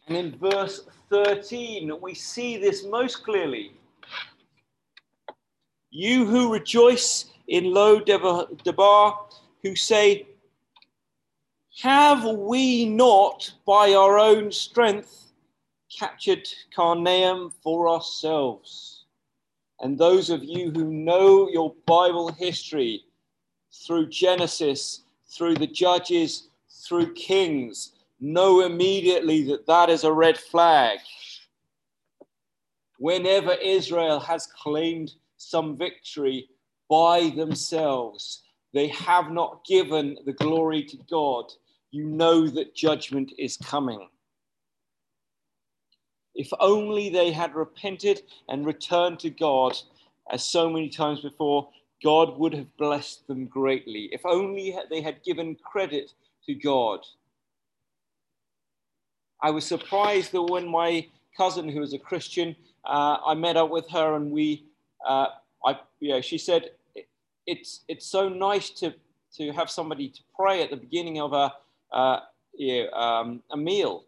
And 0.07 0.17
in 0.17 0.39
verse 0.39 0.87
13, 1.11 2.01
we 2.01 2.15
see 2.15 2.57
this 2.57 2.83
most 2.83 3.23
clearly. 3.23 3.73
You 5.91 6.25
who 6.25 6.51
rejoice 6.51 7.30
in 7.47 7.73
Lo 7.73 7.99
Debar, 7.99 9.17
who 9.63 9.75
say, 9.75 10.27
Have 11.81 12.25
we 12.25 12.85
not 12.85 13.53
by 13.65 13.93
our 13.93 14.19
own 14.19 14.51
strength 14.51 15.31
captured 15.97 16.47
Karnaim 16.75 17.51
for 17.61 17.89
ourselves? 17.89 19.05
And 19.81 19.97
those 19.97 20.29
of 20.29 20.43
you 20.43 20.71
who 20.71 20.85
know 20.85 21.49
your 21.49 21.73
Bible 21.85 22.31
history 22.31 23.03
through 23.85 24.09
Genesis, 24.09 25.01
through 25.27 25.55
the 25.55 25.67
Judges, 25.67 26.49
through 26.69 27.13
Kings, 27.13 27.93
know 28.19 28.61
immediately 28.61 29.43
that 29.45 29.65
that 29.65 29.89
is 29.89 30.03
a 30.03 30.13
red 30.13 30.37
flag. 30.37 30.99
Whenever 32.99 33.53
Israel 33.53 34.19
has 34.19 34.45
claimed 34.45 35.13
some 35.37 35.75
victory 35.75 36.47
by 36.91 37.29
themselves. 37.29 38.43
They 38.73 38.89
have 38.89 39.31
not 39.31 39.63
given 39.65 40.17
the 40.25 40.33
glory 40.33 40.83
to 40.83 40.97
God. 41.09 41.45
You 41.91 42.03
know 42.03 42.47
that 42.49 42.75
judgment 42.75 43.31
is 43.39 43.55
coming. 43.55 44.09
If 46.35 46.49
only 46.59 47.09
they 47.09 47.31
had 47.31 47.55
repented 47.55 48.23
and 48.49 48.65
returned 48.65 49.19
to 49.19 49.29
God, 49.29 49.77
as 50.31 50.45
so 50.45 50.69
many 50.69 50.89
times 50.89 51.21
before, 51.21 51.69
God 52.03 52.37
would 52.37 52.53
have 52.53 52.75
blessed 52.77 53.25
them 53.25 53.45
greatly. 53.45 54.09
If 54.11 54.25
only 54.25 54.75
they 54.89 55.01
had 55.01 55.23
given 55.23 55.55
credit 55.63 56.11
to 56.45 56.53
God. 56.53 56.99
I 59.41 59.51
was 59.51 59.65
surprised 59.65 60.33
that 60.33 60.41
when 60.43 60.67
my 60.67 61.07
cousin, 61.37 61.69
who 61.69 61.79
was 61.79 61.93
a 61.93 61.99
Christian, 61.99 62.53
uh, 62.83 63.17
I 63.25 63.33
met 63.33 63.55
up 63.55 63.69
with 63.69 63.89
her 63.91 64.15
and 64.15 64.29
we, 64.31 64.65
uh, 65.07 65.27
I, 65.65 65.79
yeah, 65.99 66.21
she 66.21 66.37
said, 66.37 66.71
it's, 67.45 67.81
it's 67.87 68.05
so 68.05 68.29
nice 68.29 68.69
to, 68.71 68.93
to 69.37 69.51
have 69.51 69.69
somebody 69.69 70.09
to 70.09 70.21
pray 70.35 70.63
at 70.63 70.69
the 70.69 70.77
beginning 70.77 71.19
of 71.19 71.33
a, 71.33 71.53
uh, 71.91 72.19
um, 72.93 73.41
a 73.51 73.57
meal. 73.57 74.03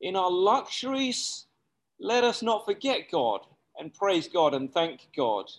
In 0.00 0.16
our 0.16 0.30
luxuries, 0.30 1.46
let 1.98 2.24
us 2.24 2.42
not 2.42 2.64
forget 2.64 3.10
God 3.10 3.40
and 3.78 3.92
praise 3.92 4.28
God 4.28 4.54
and 4.54 4.72
thank 4.72 5.08
God. 5.16 5.50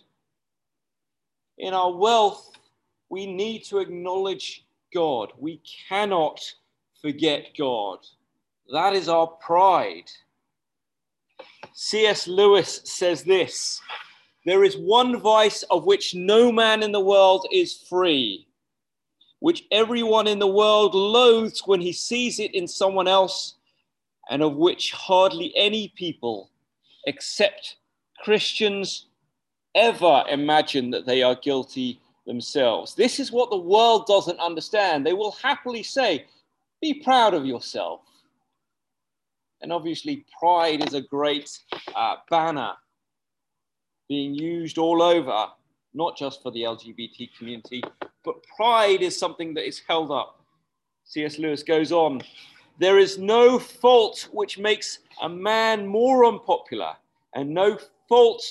In 1.58 1.74
our 1.74 1.92
wealth, 1.92 2.52
we 3.10 3.26
need 3.26 3.64
to 3.64 3.78
acknowledge 3.78 4.64
God. 4.94 5.32
We 5.38 5.60
cannot 5.88 6.40
forget 7.00 7.48
God. 7.58 7.98
That 8.72 8.94
is 8.94 9.08
our 9.08 9.26
pride. 9.26 10.10
C.S. 11.72 12.26
Lewis 12.28 12.80
says 12.84 13.24
this 13.24 13.80
There 14.46 14.64
is 14.64 14.76
one 14.76 15.20
vice 15.20 15.62
of 15.64 15.84
which 15.84 16.14
no 16.14 16.50
man 16.50 16.82
in 16.82 16.92
the 16.92 17.00
world 17.00 17.46
is 17.52 17.84
free, 17.88 18.46
which 19.40 19.64
everyone 19.70 20.26
in 20.26 20.38
the 20.38 20.46
world 20.46 20.94
loathes 20.94 21.62
when 21.66 21.80
he 21.80 21.92
sees 21.92 22.38
it 22.38 22.54
in 22.54 22.66
someone 22.66 23.06
else, 23.06 23.56
and 24.30 24.42
of 24.42 24.56
which 24.56 24.92
hardly 24.92 25.52
any 25.56 25.88
people, 25.88 26.50
except 27.06 27.76
Christians, 28.22 29.06
ever 29.74 30.24
imagine 30.28 30.90
that 30.90 31.06
they 31.06 31.22
are 31.22 31.34
guilty 31.34 32.00
themselves. 32.26 32.94
This 32.94 33.20
is 33.20 33.30
what 33.30 33.50
the 33.50 33.56
world 33.56 34.06
doesn't 34.06 34.38
understand. 34.40 35.04
They 35.04 35.12
will 35.12 35.32
happily 35.32 35.82
say, 35.82 36.26
Be 36.80 36.94
proud 36.94 37.34
of 37.34 37.44
yourself. 37.44 38.00
And 39.60 39.70
obviously, 39.70 40.24
pride 40.38 40.86
is 40.86 40.94
a 40.94 41.02
great 41.02 41.50
uh, 41.94 42.16
banner 42.30 42.72
being 44.10 44.34
used 44.34 44.76
all 44.76 45.00
over, 45.00 45.46
not 45.94 46.18
just 46.18 46.42
for 46.42 46.50
the 46.50 46.64
LGBT 46.64 47.30
community, 47.38 47.82
but 48.24 48.44
pride 48.56 49.00
is 49.00 49.18
something 49.18 49.54
that 49.54 49.66
is 49.66 49.80
held 49.88 50.10
up. 50.10 50.44
C.S. 51.04 51.38
Lewis 51.38 51.62
goes 51.62 51.92
on 51.92 52.20
there 52.80 52.98
is 52.98 53.18
no 53.18 53.58
fault 53.58 54.26
which 54.32 54.58
makes 54.58 55.00
a 55.20 55.28
man 55.28 55.86
more 55.86 56.24
unpopular, 56.24 56.94
and 57.34 57.50
no 57.50 57.78
fault 58.08 58.42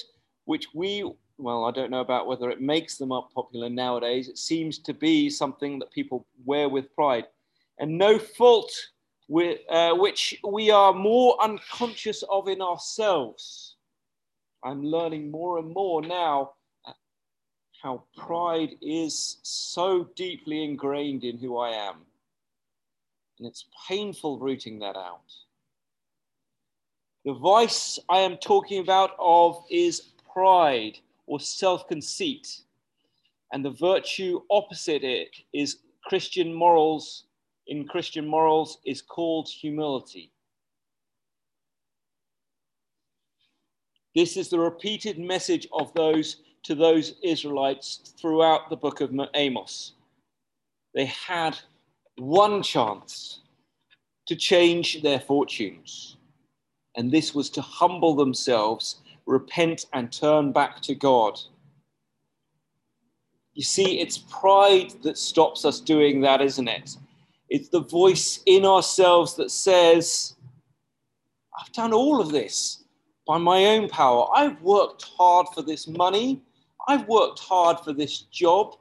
which 0.46 0.68
we, 0.76 1.04
well, 1.40 1.66
I 1.66 1.72
don't 1.72 1.90
know 1.90 2.02
about 2.02 2.28
whether 2.28 2.52
it 2.52 2.62
makes 2.62 2.98
them 2.98 3.12
unpopular 3.12 3.70
nowadays. 3.70 4.30
It 4.30 4.38
seems 4.38 4.78
to 4.80 4.94
be 4.94 5.32
something 5.32 5.80
that 5.80 5.92
people 5.92 6.28
wear 6.46 6.70
with 6.70 6.94
pride. 6.94 7.26
And 7.80 7.98
no 7.98 8.20
fault 8.20 8.72
uh, 9.70 9.96
which 9.96 10.40
we 10.48 10.70
are 10.70 10.94
more 10.94 11.36
unconscious 11.44 12.24
of 12.30 12.48
in 12.48 12.62
ourselves. 12.62 13.78
I'm 14.64 14.84
learning 14.84 15.32
more 15.32 15.60
and 15.60 15.74
more 15.74 16.02
now 16.02 16.52
how 17.82 18.04
pride 18.18 18.76
is 18.82 19.38
so 19.42 20.10
deeply 20.16 20.64
ingrained 20.64 21.24
in 21.24 21.38
who 21.38 21.58
I 21.58 21.70
am. 21.70 21.96
And 23.38 23.48
it's 23.48 23.66
painful 23.88 24.38
rooting 24.38 24.80
that 24.80 24.98
out. 24.98 25.22
The 27.24 27.34
vice 27.34 28.00
I 28.10 28.20
am 28.20 28.38
talking 28.38 28.82
about 28.82 29.12
of 29.18 29.64
is 29.70 30.12
pride 30.34 31.00
or 31.26 31.40
self 31.40 31.88
conceit. 31.88 32.62
And 33.54 33.64
the 33.64 33.72
virtue 33.72 34.42
opposite 34.52 35.04
it 35.04 35.36
is 35.54 35.78
Christian 36.06 36.54
morals 36.54 37.24
in 37.68 37.88
Christian 37.88 38.28
morals 38.28 38.80
is 38.86 39.02
called 39.02 39.48
humility. 39.48 40.32
This 44.16 44.38
is 44.38 44.50
the 44.50 44.60
repeated 44.60 45.20
message 45.20 45.68
of 45.72 45.94
those 45.94 46.38
to 46.64 46.76
those 46.76 47.16
Israelites 47.24 48.14
throughout 48.20 48.70
the 48.70 48.76
book 48.76 49.02
of 49.02 49.12
Amos. 49.36 49.94
They 50.94 51.06
had 51.06 51.58
one 52.18 52.64
chance 52.64 53.42
to 54.28 54.36
change 54.36 55.02
their 55.02 55.20
fortunes, 55.20 56.18
and 56.96 57.12
this 57.12 57.34
was 57.34 57.50
to 57.52 57.62
humble 57.62 58.16
themselves, 58.16 59.02
repent, 59.26 59.86
and 59.94 60.12
turn 60.12 60.52
back 60.52 60.82
to 60.82 60.96
God. 60.96 61.40
You 63.54 63.64
see, 63.64 64.00
it's 64.00 64.18
pride 64.18 64.94
that 65.04 65.18
stops 65.18 65.66
us 65.66 65.80
doing 65.80 66.22
that, 66.22 66.42
isn't 66.42 66.68
it? 66.68 66.98
It's 67.50 67.70
the 67.70 67.82
voice 67.82 68.42
in 68.46 68.66
ourselves 68.66 69.36
that 69.36 69.52
says, 69.52 70.36
I've 71.60 71.72
done 71.74 71.94
all 71.94 72.22
of 72.22 72.32
this 72.32 72.84
by 73.30 73.38
my 73.38 73.64
own 73.66 73.88
power. 73.88 74.28
I've 74.36 74.60
worked 74.64 75.04
hard 75.04 75.46
for 75.54 75.62
this 75.62 75.88
money. 75.88 76.42
I've 76.88 77.08
worked 77.08 77.38
hard 77.38 77.80
for 77.82 77.94
this 77.94 78.22
job. 78.22 78.76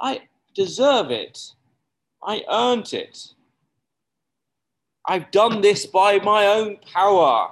I 0.00 0.28
deserve 0.54 1.10
it. 1.10 1.54
I 2.22 2.44
earned 2.48 2.92
it. 2.92 3.34
I've 5.08 5.28
done 5.32 5.60
this 5.60 5.86
by 5.86 6.20
my 6.20 6.46
own 6.46 6.76
power. 6.94 7.50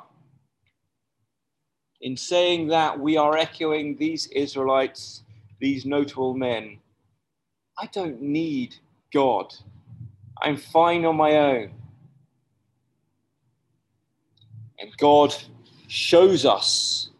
In 2.02 2.16
saying 2.16 2.68
that, 2.68 2.96
we 2.96 3.16
are 3.16 3.36
echoing 3.36 3.96
these 3.96 4.28
Israelites, 4.28 5.24
these 5.60 5.84
notable 5.84 6.34
men. 6.34 6.78
I 7.80 7.86
don't 7.86 8.22
need 8.22 8.76
God. 9.12 9.52
I'm 10.40 10.56
fine 10.56 11.04
on 11.04 11.16
my 11.16 11.32
own. 11.36 11.72
And 14.78 14.96
God 14.98 15.34
shows 15.88 16.44
us 16.44 17.10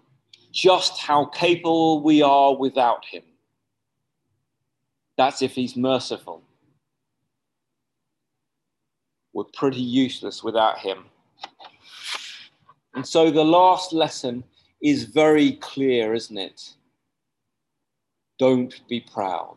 just 0.53 0.99
how 0.99 1.25
capable 1.25 2.03
we 2.03 2.23
are 2.23 2.55
without 2.55 3.05
Him. 3.05 3.23
That's 5.17 5.43
if 5.43 5.53
He's 5.53 5.77
merciful. 5.77 6.43
We're 9.33 9.45
pretty 9.45 9.81
useless 9.81 10.45
without 10.45 10.79
Him. 10.79 11.05
And 12.95 13.07
so 13.07 13.31
the 13.31 13.45
last 13.45 13.93
lesson 13.93 14.45
is 14.83 15.05
very 15.05 15.53
clear, 15.53 16.15
isn't 16.15 16.39
it? 16.39 16.75
Don't 18.39 18.81
be 18.89 19.01
proud. 19.01 19.57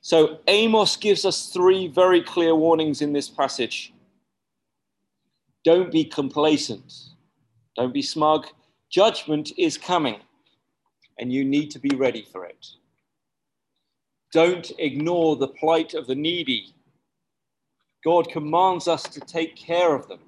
So 0.00 0.40
Amos 0.48 0.96
gives 0.96 1.24
us 1.24 1.50
three 1.50 1.86
very 1.86 2.22
clear 2.22 2.54
warnings 2.54 3.02
in 3.02 3.12
this 3.12 3.28
passage. 3.28 3.91
Don't 5.64 5.92
be 5.92 6.04
complacent. 6.04 6.92
Don't 7.76 7.94
be 7.94 8.02
smug. 8.02 8.46
Judgment 8.90 9.52
is 9.56 9.78
coming, 9.78 10.20
and 11.18 11.32
you 11.32 11.44
need 11.44 11.70
to 11.70 11.78
be 11.78 11.94
ready 11.96 12.26
for 12.30 12.44
it. 12.44 12.66
Don't 14.32 14.72
ignore 14.78 15.36
the 15.36 15.48
plight 15.48 15.94
of 15.94 16.06
the 16.06 16.14
needy. 16.14 16.74
God 18.04 18.28
commands 18.30 18.88
us 18.88 19.02
to 19.04 19.20
take 19.20 19.54
care 19.54 19.94
of 19.94 20.08
them. 20.08 20.20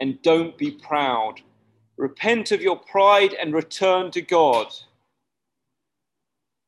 And 0.00 0.20
don't 0.22 0.58
be 0.58 0.72
proud. 0.72 1.40
Repent 1.96 2.52
of 2.52 2.60
your 2.60 2.76
pride 2.76 3.34
and 3.34 3.54
return 3.54 4.10
to 4.10 4.20
God. 4.20 4.66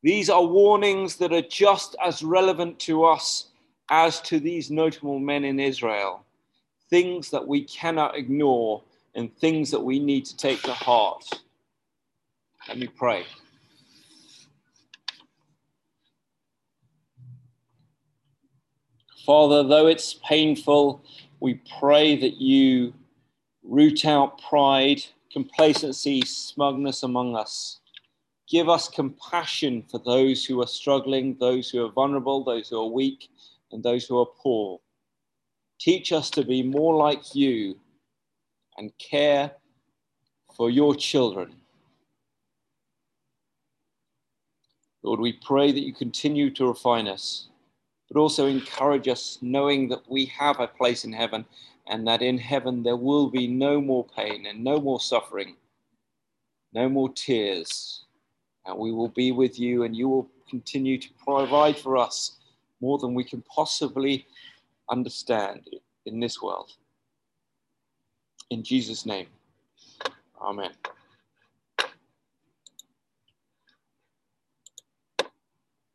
These 0.03 0.31
are 0.31 0.45
warnings 0.45 1.17
that 1.17 1.33
are 1.33 1.43
just 1.43 1.97
as 2.03 2.23
relevant 2.23 2.79
to 2.81 3.05
us 3.05 3.49
as 3.91 4.21
to 4.23 4.41
these 4.41 4.71
notable 4.71 5.19
men 5.19 5.45
in 5.45 5.61
Israel. 5.61 6.25
Things 6.91 7.31
that 7.31 7.47
we 7.47 7.65
cannot 7.65 8.17
ignore 8.17 8.83
and 9.15 9.35
things 9.37 9.71
that 9.71 9.81
we 9.81 9.99
need 9.99 10.25
to 10.27 10.37
take 10.37 10.63
to 10.63 10.73
heart. 10.73 11.25
Let 12.69 12.79
me 12.79 12.87
pray. 12.87 13.25
Father, 19.25 19.63
though 19.63 19.87
it's 19.87 20.15
painful, 20.27 21.03
we 21.41 21.61
pray 21.79 22.17
that 22.17 22.41
you 22.41 22.95
root 23.63 24.07
out 24.07 24.41
pride, 24.41 25.03
complacency, 25.31 26.23
smugness 26.23 27.03
among 27.03 27.37
us. 27.37 27.81
Give 28.49 28.71
us 28.71 28.89
compassion 28.89 29.83
for 29.83 29.99
those 29.99 30.45
who 30.45 30.63
are 30.63 30.67
struggling, 30.67 31.37
those 31.39 31.69
who 31.69 31.85
are 31.85 31.93
vulnerable, 31.93 32.43
those 32.43 32.71
who 32.71 32.81
are 32.81 32.87
weak, 32.89 33.29
and 33.73 33.83
those 33.83 34.07
who 34.07 34.19
are 34.19 34.27
poor. 34.27 34.81
Teach 35.81 36.13
us 36.13 36.31
to 36.31 36.45
be 36.45 36.63
more 36.63 36.95
like 36.95 37.35
you 37.35 37.79
and 38.77 38.93
care 38.99 39.53
for 40.57 40.71
your 40.71 40.95
children. 40.95 41.55
Lord, 45.03 45.21
we 45.21 45.35
pray 45.35 45.71
that 45.71 45.81
you 45.81 45.93
continue 45.95 46.51
to 46.51 46.67
refine 46.67 47.07
us, 47.07 47.49
but 48.11 48.19
also 48.19 48.47
encourage 48.47 49.07
us, 49.07 49.39
knowing 49.41 49.89
that 49.89 50.03
we 50.11 50.25
have 50.27 50.59
a 50.59 50.67
place 50.67 51.05
in 51.05 51.13
heaven 51.13 51.45
and 51.87 52.07
that 52.07 52.23
in 52.23 52.37
heaven 52.37 52.83
there 52.83 52.97
will 52.97 53.31
be 53.31 53.47
no 53.47 53.81
more 53.81 54.05
pain 54.17 54.47
and 54.47 54.63
no 54.63 54.81
more 54.81 55.01
suffering, 55.01 55.57
no 56.73 56.89
more 56.89 57.11
tears. 57.11 58.05
And 58.67 58.79
we 58.79 58.93
will 58.93 59.09
be 59.09 59.33
with 59.33 59.59
you, 59.59 59.85
and 59.85 59.97
you 59.97 60.09
will 60.09 60.29
continue 60.51 60.99
to 60.99 61.09
provide 61.25 61.79
for 61.79 61.97
us 61.97 62.38
more 62.81 62.99
than 62.99 63.15
we 63.15 63.25
can 63.25 63.43
possibly 63.43 64.27
understand 64.91 65.69
in 66.07 66.21
this 66.21 66.41
world. 66.43 66.73
In 68.51 68.63
Jesus' 68.63 69.05
name, 69.05 69.27
amen. 70.41 70.71